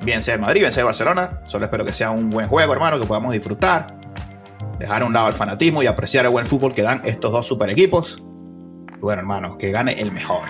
Bien 0.02 0.22
sea 0.22 0.36
el 0.36 0.42
Madrid, 0.42 0.62
bien 0.62 0.72
sea 0.72 0.82
el 0.82 0.86
Barcelona. 0.86 1.40
Solo 1.46 1.66
espero 1.66 1.86
que 1.86 1.94
sea 1.94 2.12
un 2.12 2.30
buen 2.30 2.48
juego, 2.48 2.74
hermano, 2.74 3.00
que 3.00 3.06
podamos 3.06 3.32
disfrutar. 3.32 3.96
Dejar 4.78 5.04
a 5.04 5.06
un 5.06 5.14
lado 5.14 5.28
el 5.28 5.34
fanatismo 5.34 5.82
y 5.82 5.88
apreciar 5.88 6.26
el 6.26 6.32
buen 6.32 6.46
fútbol 6.46 6.74
que 6.74 6.82
dan 6.82 7.02
estos 7.06 7.32
dos 7.32 7.48
super 7.48 7.70
equipos. 7.70 8.22
bueno, 9.00 9.22
hermano, 9.22 9.58
que 9.58 9.72
gane 9.72 10.02
el 10.02 10.12
mejor. 10.12 10.42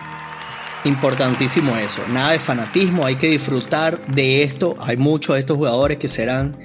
Importantísimo 0.85 1.75
eso. 1.77 2.03
Nada 2.09 2.33
de 2.33 2.39
fanatismo, 2.39 3.05
hay 3.05 3.15
que 3.15 3.27
disfrutar 3.27 4.05
de 4.05 4.43
esto. 4.43 4.75
Hay 4.79 4.97
muchos 4.97 5.33
de 5.33 5.39
estos 5.39 5.57
jugadores 5.57 5.97
que 5.97 6.07
serán 6.07 6.57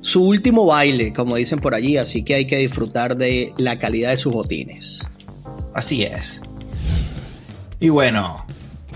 su 0.00 0.22
último 0.24 0.64
baile, 0.64 1.12
como 1.12 1.36
dicen 1.36 1.58
por 1.58 1.74
allí, 1.74 1.98
así 1.98 2.22
que 2.22 2.34
hay 2.34 2.46
que 2.46 2.56
disfrutar 2.56 3.16
de 3.16 3.52
la 3.58 3.78
calidad 3.78 4.10
de 4.10 4.16
sus 4.16 4.32
botines. 4.32 5.06
Así 5.74 6.04
es. 6.04 6.40
Y 7.78 7.90
bueno, 7.90 8.46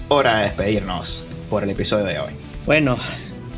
hora 0.09 0.39
de 0.39 0.45
despedirnos 0.45 1.27
por 1.51 1.63
el 1.63 1.71
episodio 1.71 2.07
de 2.07 2.19
hoy. 2.19 2.33
Bueno, 2.65 2.97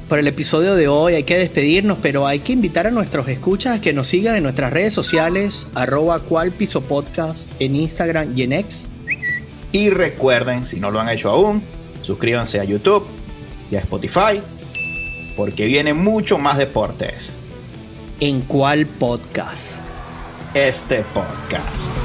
por 0.08 0.18
el 0.18 0.26
episodio 0.26 0.74
de 0.74 0.88
hoy 0.88 1.14
hay 1.14 1.22
que 1.22 1.38
despedirnos, 1.38 1.98
pero 2.02 2.26
hay 2.26 2.40
que 2.40 2.52
invitar 2.52 2.88
a 2.88 2.90
nuestros 2.90 3.28
escuchas 3.28 3.78
a 3.78 3.80
que 3.80 3.92
nos 3.92 4.08
sigan 4.08 4.35
en 4.35 4.42
nuestras 4.42 4.72
redes 4.72 4.92
sociales, 4.92 5.68
arroba 5.74 6.18
cual 6.20 6.52
podcast 6.52 7.48
en 7.61 7.76
Instagram 7.76 8.37
y 8.37 8.42
en 8.42 8.54
X. 8.54 8.88
Y 9.72 9.88
recuerden, 9.88 10.66
si 10.66 10.80
no 10.80 10.90
lo 10.90 11.00
han 11.00 11.08
hecho 11.08 11.30
aún, 11.30 11.62
suscríbanse 12.02 12.61
a 12.61 12.64
YouTube 12.64 13.06
y 13.70 13.76
a 13.76 13.78
Spotify, 13.78 14.42
porque 15.35 15.64
viene 15.64 15.94
mucho 15.94 16.37
más 16.38 16.58
deportes. 16.58 17.35
¿En 18.20 18.42
cuál 18.42 18.87
podcast? 18.87 19.78
Este 20.52 21.02
podcast. 21.14 21.96